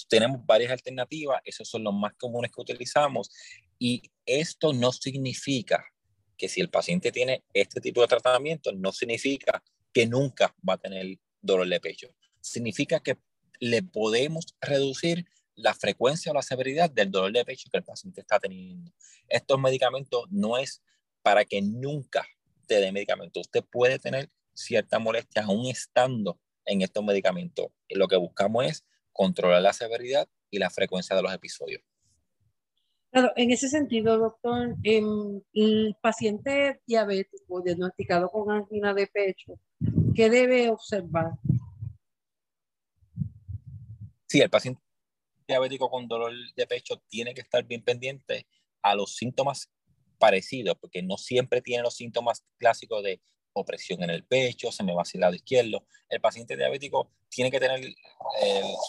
tenemos 0.08 0.46
varias 0.46 0.72
alternativas, 0.72 1.42
esos 1.46 1.68
son 1.68 1.84
los 1.84 1.94
más 1.94 2.14
comunes 2.16 2.52
que 2.52 2.62
utilizamos 2.62 3.30
y 3.80 4.02
esto 4.26 4.74
no 4.74 4.92
significa 4.92 5.84
que 6.38 6.50
si 6.50 6.62
el 6.62 6.70
paciente 6.70 7.12
tiene 7.12 7.44
este 7.54 7.82
tipo 7.82 8.02
de 8.02 8.08
tratamiento, 8.08 8.72
no 8.72 8.92
significa 8.92 9.64
que 9.94 10.08
nunca 10.08 10.56
va 10.68 10.74
a 10.74 10.78
tener 10.78 11.20
dolor 11.42 11.68
de 11.68 11.80
pecho. 11.80 12.08
Significa 12.40 13.00
que 13.00 13.18
le 13.60 13.84
podemos 13.84 14.56
reducir 14.60 15.26
la 15.56 15.74
frecuencia 15.74 16.32
o 16.32 16.36
la 16.36 16.42
severidad 16.42 16.90
del 16.90 17.12
dolor 17.12 17.32
de 17.32 17.46
pecho 17.46 17.70
que 17.72 17.78
el 17.78 17.84
paciente 17.84 18.22
está 18.22 18.40
teniendo. 18.40 18.92
Estos 19.28 19.60
medicamentos 19.60 20.26
no 20.32 20.58
es 20.58 20.82
para 21.22 21.46
que 21.46 21.62
nunca 21.62 22.26
te 22.66 22.76
dé 22.80 22.92
medicamento. 22.92 23.40
Usted 23.40 23.64
puede 23.64 24.00
tener 24.00 24.30
cierta 24.54 25.00
molestia 25.00 25.44
aún 25.44 25.68
estando 25.68 26.40
en 26.66 26.82
estos 26.82 27.04
medicamentos. 27.04 27.68
Lo 27.90 28.08
que 28.08 28.16
buscamos 28.16 28.66
es 28.66 28.86
controlar 29.22 29.62
la 29.62 29.72
severidad 29.72 30.28
y 30.50 30.58
la 30.58 30.72
frecuencia 30.72 31.16
de 31.16 31.22
los 31.22 31.32
episodios. 31.32 31.84
Claro, 33.12 33.32
en 33.36 33.52
ese 33.52 33.70
sentido, 33.70 34.18
doctor, 34.18 34.76
em, 34.82 35.40
el 35.54 35.96
paciente 36.02 36.82
diabético 36.88 37.62
diagnosticado 37.62 38.30
con 38.30 38.50
angina 38.50 38.96
de 38.96 39.06
pecho, 39.06 39.60
¿qué 40.16 40.28
debe 40.32 40.70
observar? 40.72 41.34
Sí, 44.26 44.42
el 44.42 44.50
paciente 44.50 44.82
diabético 45.48 45.88
con 45.92 46.08
dolor 46.08 46.32
de 46.56 46.66
pecho 46.66 47.00
tiene 47.08 47.36
que 47.36 47.42
estar 47.42 47.64
bien 47.64 47.84
pendiente 47.84 48.48
a 48.82 48.96
los 48.96 49.16
síntomas 49.16 49.70
parecidos, 50.18 50.78
porque 50.82 51.04
no 51.04 51.18
siempre 51.18 51.62
tiene 51.62 51.84
los 51.84 51.94
síntomas 51.94 52.44
clásicos 52.58 53.04
de 53.04 53.22
opresión 53.54 54.04
en 54.04 54.10
el 54.10 54.24
pecho, 54.24 54.72
se 54.72 54.84
me 54.84 54.94
va 54.94 55.02
hacia 55.02 55.18
el 55.18 55.22
lado 55.22 55.36
izquierdo. 55.36 55.86
El 56.10 56.22
paciente 56.22 56.56
diabético 56.56 57.12
tiene 57.30 57.52
que 57.52 57.60
tener 57.60 57.80
el, 57.80 57.96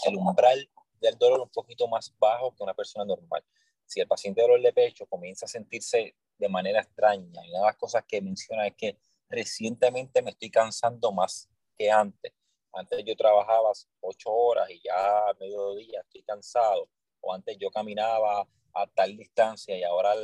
el 0.07 0.16
umbral 0.16 0.68
del 1.01 1.18
dolor 1.18 1.40
un 1.40 1.51
poquito 1.51 1.88
más 1.88 2.14
bajo 2.18 2.55
que 2.55 2.62
una 2.62 2.75
persona 2.75 3.05
normal 3.05 3.44
si 3.92 4.01
el 4.01 4.09
paciente 4.09 4.40
de 4.40 4.46
dolor 4.46 4.62
de 4.62 4.72
pecho 4.72 5.07
comienza 5.07 5.44
a 5.44 5.48
sentirse 5.48 6.16
de 6.38 6.48
manera 6.48 6.81
extraña, 6.81 7.44
y 7.44 7.51
una 7.51 7.59
de 7.59 7.66
las 7.66 7.77
cosas 7.77 8.05
que 8.09 8.22
menciona 8.22 8.66
es 8.66 8.75
que 8.75 8.96
recientemente 9.29 10.22
me 10.22 10.31
estoy 10.31 10.51
cansando 10.51 11.12
más 11.12 11.48
que 11.77 11.90
antes. 11.90 12.33
Antes 12.72 13.05
yo 13.05 13.14
trabajaba 13.14 13.70
ocho 14.01 14.31
horas 14.31 14.70
y 14.70 14.81
ya 14.83 15.29
a 15.29 15.35
mediodía 15.38 16.01
estoy 16.01 16.22
cansado, 16.22 16.88
o 17.20 17.35
antes 17.35 17.57
yo 17.59 17.70
caminaba 17.70 18.48
a 18.75 18.87
tal 18.87 19.14
distancia 19.16 19.77
y 19.77 19.83
ahora 19.83 20.14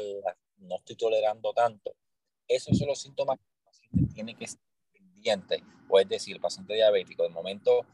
no 0.56 0.76
estoy 0.76 0.96
tolerando 0.96 1.52
tanto. 1.52 1.94
Esos 2.48 2.78
son 2.78 2.88
los 2.88 3.02
síntomas 3.02 3.38
paciente 3.90 4.14
tiene 4.14 4.34
que 4.34 4.44
estar 4.44 4.62
pendiente, 4.92 5.62
o 5.88 5.98
es 5.98 6.08
decir, 6.08 6.34
el 6.34 6.40
paciente 6.40 6.74
diabético, 6.74 7.22
de 7.22 7.30
momento 7.30 7.86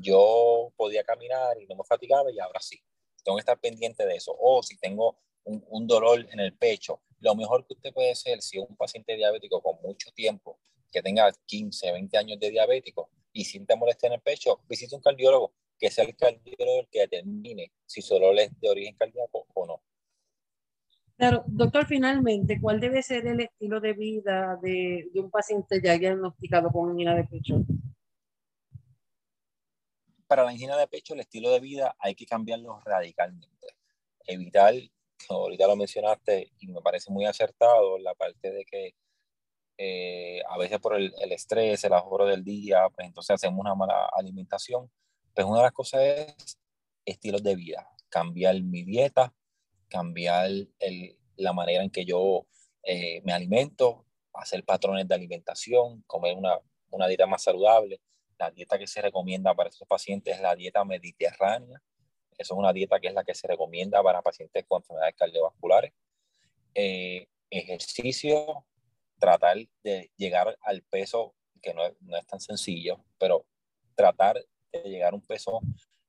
yo 0.00 0.72
podía 0.76 1.04
caminar 1.04 1.60
y 1.60 1.66
no 1.66 1.76
me 1.76 1.84
fatigaba 1.84 2.30
y 2.30 2.38
ahora 2.40 2.60
sí 2.60 2.82
tengo 3.24 3.36
que 3.36 3.40
estar 3.40 3.58
pendiente 3.58 4.06
de 4.06 4.16
eso. 4.16 4.36
O 4.38 4.62
si 4.62 4.76
tengo 4.76 5.18
un, 5.44 5.86
dolor 5.86 6.26
en 6.30 6.40
el 6.40 6.56
pecho, 6.56 7.00
lo 7.20 7.34
mejor 7.34 7.66
que 7.66 7.74
usted 7.74 7.92
puede 7.92 8.12
hacer 8.12 8.40
si 8.40 8.58
un 8.58 8.76
paciente 8.76 9.16
diabético 9.16 9.60
con 9.62 9.80
mucho 9.82 10.10
tiempo, 10.12 10.58
que 10.92 11.02
tenga 11.02 11.32
15, 11.46 11.92
20 11.92 12.18
años 12.18 12.38
de 12.38 12.50
diabético 12.50 13.10
y 13.32 13.44
siente 13.44 13.74
molestia 13.76 14.06
en 14.06 14.14
el 14.14 14.20
pecho, 14.20 14.60
visite 14.68 14.94
un 14.94 15.02
cardiólogo, 15.02 15.52
que 15.78 15.90
sea 15.90 16.04
el 16.04 16.16
cardiólogo 16.16 16.80
el 16.80 16.88
que 16.88 17.00
determine 17.00 17.72
si 17.84 18.00
su 18.00 18.14
dolor 18.14 18.38
es 18.38 18.58
de 18.60 18.70
origen 18.70 18.94
cardíaco 18.94 19.46
o 19.54 19.66
no. 19.66 19.82
Claro, 21.16 21.44
doctor, 21.46 21.86
finalmente, 21.86 22.60
¿cuál 22.60 22.80
debe 22.80 23.02
ser 23.02 23.26
el 23.26 23.40
estilo 23.40 23.80
de 23.80 23.92
vida 23.92 24.58
de, 24.60 25.08
de 25.12 25.20
un 25.20 25.30
paciente 25.30 25.80
ya 25.82 25.96
diagnosticado 25.96 26.70
con 26.70 26.90
angina 26.90 27.14
de 27.14 27.24
pecho? 27.24 27.64
para 30.26 30.44
la 30.44 30.50
angina 30.50 30.76
de 30.76 30.88
pecho, 30.88 31.14
el 31.14 31.20
estilo 31.20 31.50
de 31.50 31.60
vida 31.60 31.94
hay 31.98 32.16
que 32.16 32.26
cambiarlo 32.26 32.80
radicalmente. 32.84 33.68
Evitar, 34.26 34.74
ahorita 35.28 35.66
lo 35.68 35.76
mencionaste 35.76 36.50
y 36.58 36.66
me 36.68 36.80
parece 36.80 37.12
muy 37.12 37.24
acertado, 37.26 37.98
la 37.98 38.14
parte 38.14 38.50
de 38.50 38.64
que 38.64 38.94
eh, 39.78 40.42
a 40.48 40.58
veces 40.58 40.80
por 40.80 40.96
el, 40.96 41.12
estrés, 41.30 41.84
el 41.84 41.92
ahorro 41.92 42.26
del 42.26 42.42
día, 42.44 42.88
pues 42.94 43.06
entonces 43.06 43.34
hacemos 43.34 43.60
una 43.60 43.76
mala 43.76 44.08
alimentación. 44.12 44.90
Pues 45.34 45.46
una 45.46 45.58
de 45.58 45.64
las 45.64 45.72
cosas 45.72 46.00
es 46.02 46.58
estilos 47.04 47.42
de 47.42 47.54
vida, 47.56 47.88
cambiar 48.08 48.60
mi 48.62 48.82
dieta, 48.82 49.32
cambiar 49.94 50.50
la 51.36 51.52
manera 51.52 51.84
en 51.84 51.90
que 51.90 52.04
yo 52.04 52.48
eh, 52.82 53.22
me 53.22 53.32
alimento, 53.32 54.04
hacer 54.32 54.64
patrones 54.64 55.06
de 55.06 55.14
alimentación, 55.14 56.02
comer 56.08 56.36
una, 56.36 57.06
dieta 57.06 57.26
más 57.26 57.42
saludable 57.42 58.00
la 58.36 58.50
dieta 58.50 58.76
que 58.76 58.88
se 58.88 59.00
recomienda 59.00 59.54
para 59.54 59.70
estos 59.70 59.86
pacientes 59.86 60.34
es 60.34 60.42
la 60.42 60.56
dieta 60.56 60.84
mediterránea. 60.84 61.80
Esa 62.36 62.54
es 62.54 62.58
una 62.58 62.72
dieta 62.72 62.98
que 62.98 63.06
es 63.06 63.14
la 63.14 63.22
que 63.22 63.34
se 63.34 63.46
recomienda 63.46 64.02
para 64.02 64.22
pacientes 64.22 64.64
con 64.66 64.80
enfermedades 64.82 65.14
cardiovasculares. 65.14 65.92
Eh, 66.74 67.28
ejercicio, 67.48 68.66
tratar 69.20 69.56
de 69.84 70.10
llegar 70.16 70.58
al 70.62 70.82
peso, 70.82 71.36
que 71.62 71.72
no 71.72 71.86
es, 71.86 71.94
no 72.00 72.16
es, 72.16 72.26
tan 72.26 72.40
sencillo, 72.40 73.04
pero 73.18 73.46
tratar 73.94 74.44
de 74.72 74.82
llegar 74.90 75.12
a 75.12 75.16
un 75.16 75.24
peso 75.24 75.60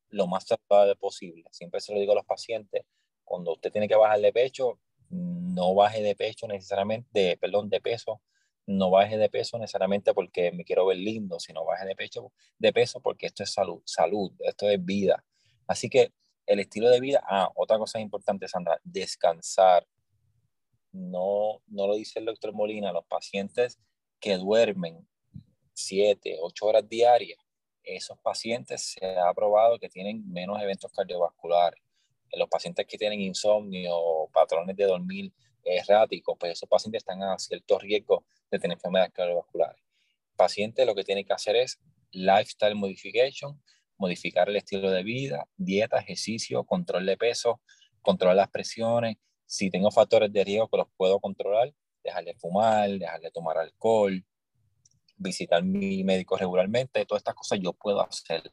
lo 0.10 0.26
más 0.26 0.45
saludable 0.48 0.95
posible. 0.95 1.43
Siempre 1.52 1.80
se 1.80 1.93
lo 1.93 2.00
digo 2.00 2.13
a 2.13 2.15
los 2.15 2.26
pacientes, 2.26 2.82
cuando 3.26 3.54
usted 3.54 3.72
tiene 3.72 3.88
que 3.88 3.96
bajar 3.96 4.20
de 4.22 4.32
pecho, 4.32 4.80
no 5.10 5.74
baje 5.76 6.02
de 6.02 6.16
pecho 6.16 6.48
necesariamente, 6.48 7.38
perdón, 7.38 7.70
de 7.70 7.82
peso, 7.82 8.22
no 8.68 8.90
baje 8.90 9.18
de 9.18 9.30
peso 9.30 9.58
necesariamente 9.60 10.14
porque 10.14 10.52
me 10.52 10.64
quiero 10.64 10.86
ver 10.86 10.98
lindo, 10.98 11.40
sino 11.40 11.66
baje 11.66 11.86
de 11.86 11.96
pecho, 11.96 12.32
de 12.58 12.74
peso 12.74 13.02
porque 13.02 13.28
esto 13.28 13.44
es 13.44 13.52
salud, 13.52 13.82
salud, 13.86 14.32
esto 14.40 14.70
es 14.70 14.84
vida. 14.84 15.24
Así 15.68 15.90
que 15.90 16.14
el 16.46 16.60
estilo 16.60 16.90
de 16.90 17.00
vida, 17.00 17.24
ah, 17.28 17.50
otra 17.56 17.78
cosa 17.78 18.00
importante, 18.00 18.48
Sandra, 18.48 18.80
descansar. 18.84 19.86
No, 20.92 21.62
no 21.68 21.88
lo 21.88 21.96
dice 21.96 22.20
el 22.20 22.26
doctor 22.26 22.54
Molina, 22.54 22.92
los 22.92 23.06
pacientes 23.06 23.80
que 24.20 24.38
duermen 24.38 25.08
siete, 25.74 26.38
ocho 26.42 26.68
horas 26.68 26.88
diarias, 26.88 27.40
esos 27.84 28.18
pacientes 28.20 28.82
se 28.82 29.06
ha 29.18 29.34
probado 29.34 29.78
que 29.78 29.90
tienen 29.90 30.28
menos 30.32 30.62
eventos 30.62 30.92
cardiovasculares. 30.92 31.82
Los 32.34 32.50
pacientes 32.50 32.86
que 32.86 32.98
tienen 32.98 33.22
insomnio 33.22 33.92
o 33.96 34.30
patrones 34.30 34.76
de 34.76 34.86
dormir 34.86 35.32
erráticos, 35.64 36.36
pues 36.40 36.54
esos 36.54 36.70
pacientes 36.70 37.00
están 37.00 37.24
a 37.24 37.38
cierto 37.40 37.80
riesgo 37.80 38.26
de 38.52 38.60
tener 38.60 38.78
enfermedades 38.78 39.14
cardiovasculares. 39.14 39.82
El 40.32 40.36
paciente 40.36 40.86
lo 40.86 40.96
que 40.96 41.04
tiene 41.04 41.26
que 41.26 41.34
hacer 41.34 41.56
es 41.56 41.80
lifestyle 42.12 42.76
modification, 42.76 43.62
modificar 43.98 44.50
el 44.50 44.58
estilo 44.58 44.92
de 44.92 45.04
vida, 45.04 45.48
dieta, 45.58 46.00
ejercicio, 46.00 46.64
control 46.66 47.06
de 47.06 47.18
peso, 47.18 47.62
controlar 48.02 48.36
las 48.36 48.50
presiones. 48.50 49.18
Si 49.46 49.70
tengo 49.70 49.92
factores 49.92 50.32
de 50.32 50.44
riesgo 50.44 50.68
que 50.68 50.78
los 50.78 50.88
puedo 50.98 51.20
controlar, 51.20 51.74
dejar 52.04 52.26
de 52.26 52.36
fumar, 52.36 52.90
dejar 52.90 53.22
de 53.22 53.32
tomar 53.32 53.58
alcohol, 53.58 54.24
visitar 55.18 55.64
mi 55.64 56.04
médico 56.04 56.38
regularmente, 56.38 57.06
todas 57.06 57.22
estas 57.22 57.36
cosas 57.36 57.60
yo 57.62 57.74
puedo 57.74 58.02
hacer. 58.02 58.52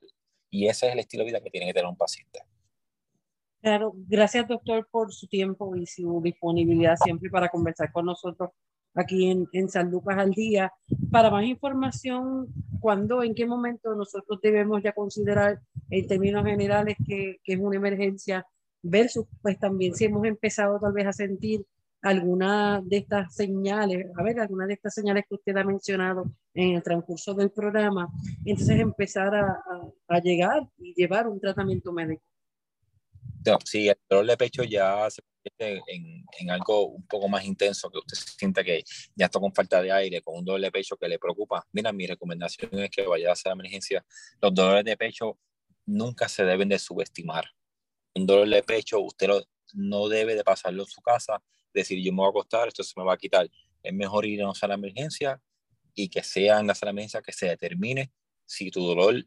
Y 0.51 0.69
ese 0.69 0.87
es 0.87 0.93
el 0.93 0.99
estilo 1.01 1.25
de 1.25 1.31
vida 1.31 1.41
que 1.41 1.51
tiene 1.51 1.67
que 1.67 1.75
tener 1.75 1.89
un 1.89 1.97
paciente. 1.97 2.41
Claro, 3.63 3.93
gracias 4.09 4.49
doctor 4.49 4.89
por 4.91 5.13
su 5.13 5.29
tiempo 5.29 5.77
y 5.77 5.87
su 5.87 6.21
disponibilidad 6.21 6.97
siempre 6.97 7.31
para 7.31 7.49
conversar 7.49 7.93
con 7.93 8.07
nosotros 8.07 8.51
aquí 8.93 9.31
en, 9.31 9.47
en 9.53 9.69
San 9.69 9.89
Lucas 9.89 10.19
al 10.19 10.33
día. 10.33 10.73
Para 11.13 11.31
más 11.31 11.45
información, 11.45 12.49
¿cuándo, 12.81 13.23
en 13.23 13.37
qué 13.37 13.47
momento 13.47 13.95
nosotros 13.95 14.41
debemos 14.43 14.83
ya 14.83 14.93
considerar 14.93 15.61
en 15.91 16.07
términos 16.09 16.45
generales 16.45 16.97
que, 17.07 17.37
que 17.45 17.53
es 17.53 17.61
una 17.61 17.77
emergencia 17.77 18.45
versus 18.83 19.27
pues 19.41 19.59
también 19.61 19.95
si 19.95 20.07
hemos 20.07 20.27
empezado 20.27 20.81
tal 20.81 20.93
vez 20.93 21.07
a 21.07 21.13
sentir 21.13 21.65
alguna 22.03 22.83
de 22.85 22.97
estas 22.97 23.33
señales, 23.33 24.07
a 24.19 24.25
ver, 24.25 24.41
alguna 24.41 24.67
de 24.67 24.75
estas 24.75 24.93
señales 24.93 25.25
que 25.29 25.37
usted 25.37 25.57
ha 25.57 25.63
mencionado 25.63 26.25
en 26.53 26.75
el 26.75 26.83
transcurso 26.83 27.33
del 27.33 27.53
programa, 27.53 28.09
entonces 28.45 28.81
empezar 28.81 29.33
a, 29.37 29.63
a, 30.09 30.19
llegar 30.19 30.63
y 30.79 30.95
llevar 30.95 31.29
un 31.29 31.39
tratamiento 31.39 31.93
médico. 31.93 32.25
Sí, 33.65 33.89
el 33.89 33.97
dolor 34.09 34.27
de 34.27 34.37
pecho 34.37 34.63
ya 34.63 35.09
se 35.11 35.23
convierte 35.23 35.83
en, 36.39 36.51
algo 36.51 36.89
un 36.89 37.07
poco 37.07 37.29
más 37.29 37.45
intenso, 37.45 37.91
que 37.91 37.99
usted 37.99 38.17
sienta 38.17 38.63
que 38.63 38.83
ya 39.15 39.27
está 39.27 39.41
con 39.41 39.55
falta 39.55 39.83
de 39.83 39.93
aire, 39.93 40.23
con 40.23 40.39
un 40.39 40.45
dolor 40.45 40.61
de 40.61 40.71
pecho 40.71 40.97
que 40.97 41.09
le 41.09 41.19
preocupa. 41.19 41.67
Mira, 41.73 41.93
mi 41.93 42.07
recomendación 42.07 42.79
es 42.79 42.91
que 42.91 43.07
vaya 43.07 43.31
a 43.31 43.33
hacer 43.33 43.53
emergencia. 43.53 44.05
Los 44.41 44.55
dolores 44.55 44.85
de 44.85 44.97
pecho 44.97 45.39
nunca 45.87 46.29
se 46.29 46.45
deben 46.45 46.69
de 46.69 46.79
subestimar. 46.79 47.45
Un 48.15 48.27
dolor 48.27 48.49
de 48.49 48.63
pecho 48.63 49.01
usted 49.01 49.29
no 49.75 50.09
debe 50.09 50.35
de 50.35 50.45
pasarlo 50.45 50.83
en 50.83 50.89
su 50.89 51.01
casa 51.01 51.43
decir 51.73 52.03
yo 52.03 52.13
me 52.13 52.19
voy 52.19 52.27
a 52.27 52.31
acostar, 52.31 52.69
esto 52.69 52.83
se 52.83 52.93
me 52.97 53.05
va 53.05 53.15
a 53.15 53.17
quitar. 53.17 53.49
Es 53.83 53.93
mejor 53.93 54.27
ir 54.27 54.43
a 54.43 54.67
de 54.67 54.75
emergencia 54.75 55.41
y 55.95 56.09
que 56.09 56.23
sea 56.23 56.61
en 56.61 56.67
la 56.67 56.75
sala 56.75 56.91
de 56.91 56.95
emergencia 56.95 57.23
que 57.23 57.33
se 57.33 57.47
determine 57.49 58.13
si 58.47 58.71
tu 58.71 58.85
dolor 58.85 59.25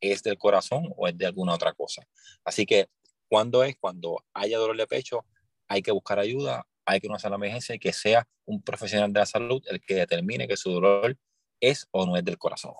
es 0.00 0.22
del 0.22 0.36
corazón 0.36 0.92
o 0.96 1.08
es 1.08 1.16
de 1.16 1.26
alguna 1.26 1.54
otra 1.54 1.72
cosa. 1.72 2.06
Así 2.44 2.66
que, 2.66 2.88
cuando 3.28 3.62
es? 3.64 3.76
Cuando 3.78 4.24
haya 4.32 4.58
dolor 4.58 4.76
de 4.76 4.86
pecho, 4.86 5.24
hay 5.68 5.82
que 5.82 5.92
buscar 5.92 6.18
ayuda, 6.18 6.66
hay 6.84 7.00
que 7.00 7.06
ir 7.06 7.10
a 7.10 7.14
una 7.14 7.18
sala 7.18 7.36
de 7.36 7.46
emergencia 7.46 7.74
y 7.74 7.78
que 7.78 7.92
sea 7.92 8.26
un 8.44 8.62
profesional 8.62 9.12
de 9.12 9.20
la 9.20 9.26
salud 9.26 9.62
el 9.68 9.80
que 9.80 9.94
determine 9.94 10.46
que 10.46 10.56
su 10.56 10.70
dolor 10.70 11.16
es 11.60 11.88
o 11.90 12.06
no 12.06 12.16
es 12.16 12.24
del 12.24 12.38
corazón. 12.38 12.74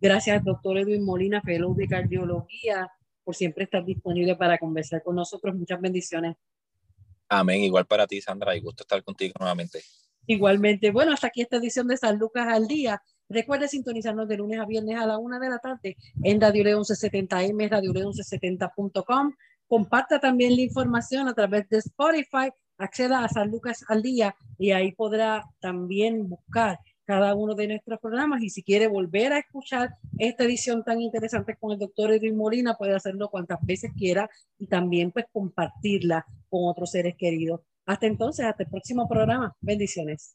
Gracias, 0.00 0.44
doctor 0.44 0.78
Edwin 0.78 1.04
Molina, 1.04 1.40
fellow 1.42 1.74
de 1.74 1.86
cardiología, 1.86 2.90
por 3.22 3.34
siempre 3.34 3.64
estar 3.64 3.84
disponible 3.84 4.36
para 4.36 4.58
conversar 4.58 5.02
con 5.02 5.16
nosotros. 5.16 5.54
Muchas 5.54 5.80
bendiciones. 5.80 6.36
Amén. 7.28 7.62
Igual 7.62 7.86
para 7.86 8.06
ti, 8.06 8.20
Sandra, 8.20 8.54
y 8.54 8.60
gusto 8.60 8.82
estar 8.82 9.02
contigo 9.02 9.32
nuevamente. 9.38 9.80
Igualmente. 10.26 10.90
Bueno, 10.90 11.12
hasta 11.12 11.28
aquí 11.28 11.40
esta 11.40 11.56
edición 11.56 11.88
de 11.88 11.96
San 11.96 12.18
Lucas 12.18 12.46
al 12.48 12.66
Día. 12.66 13.02
Recuerde 13.28 13.68
sintonizarnos 13.68 14.28
de 14.28 14.36
lunes 14.36 14.60
a 14.60 14.66
viernes 14.66 14.96
a 14.98 15.06
la 15.06 15.18
una 15.18 15.38
de 15.38 15.48
la 15.48 15.58
tarde 15.58 15.96
en 16.22 16.40
Radio 16.40 16.64
León 16.64 16.82
1170M, 16.82 17.70
Radio 17.70 17.92
León 17.92 18.12
1170.com. 18.12 19.32
Comparta 19.66 20.20
también 20.20 20.54
la 20.54 20.62
información 20.62 21.28
a 21.28 21.34
través 21.34 21.68
de 21.68 21.78
Spotify. 21.78 22.50
Acceda 22.76 23.24
a 23.24 23.28
San 23.28 23.50
Lucas 23.50 23.84
al 23.88 24.02
Día 24.02 24.34
y 24.58 24.72
ahí 24.72 24.92
podrá 24.92 25.44
también 25.60 26.28
buscar 26.28 26.78
cada 27.04 27.34
uno 27.34 27.54
de 27.54 27.68
nuestros 27.68 28.00
programas 28.00 28.42
y 28.42 28.50
si 28.50 28.62
quiere 28.62 28.88
volver 28.88 29.32
a 29.32 29.38
escuchar 29.38 29.90
esta 30.18 30.44
edición 30.44 30.82
tan 30.82 31.00
interesante 31.00 31.56
con 31.56 31.72
el 31.72 31.78
doctor 31.78 32.10
Edwin 32.12 32.36
Molina, 32.36 32.74
puede 32.76 32.94
hacerlo 32.94 33.28
cuantas 33.28 33.58
veces 33.62 33.92
quiera 33.96 34.28
y 34.58 34.66
también 34.66 35.12
pues 35.12 35.26
compartirla 35.32 36.26
con 36.48 36.62
otros 36.64 36.90
seres 36.90 37.14
queridos. 37.16 37.60
Hasta 37.86 38.06
entonces, 38.06 38.46
hasta 38.46 38.62
el 38.62 38.70
próximo 38.70 39.06
programa. 39.08 39.54
Bendiciones. 39.60 40.34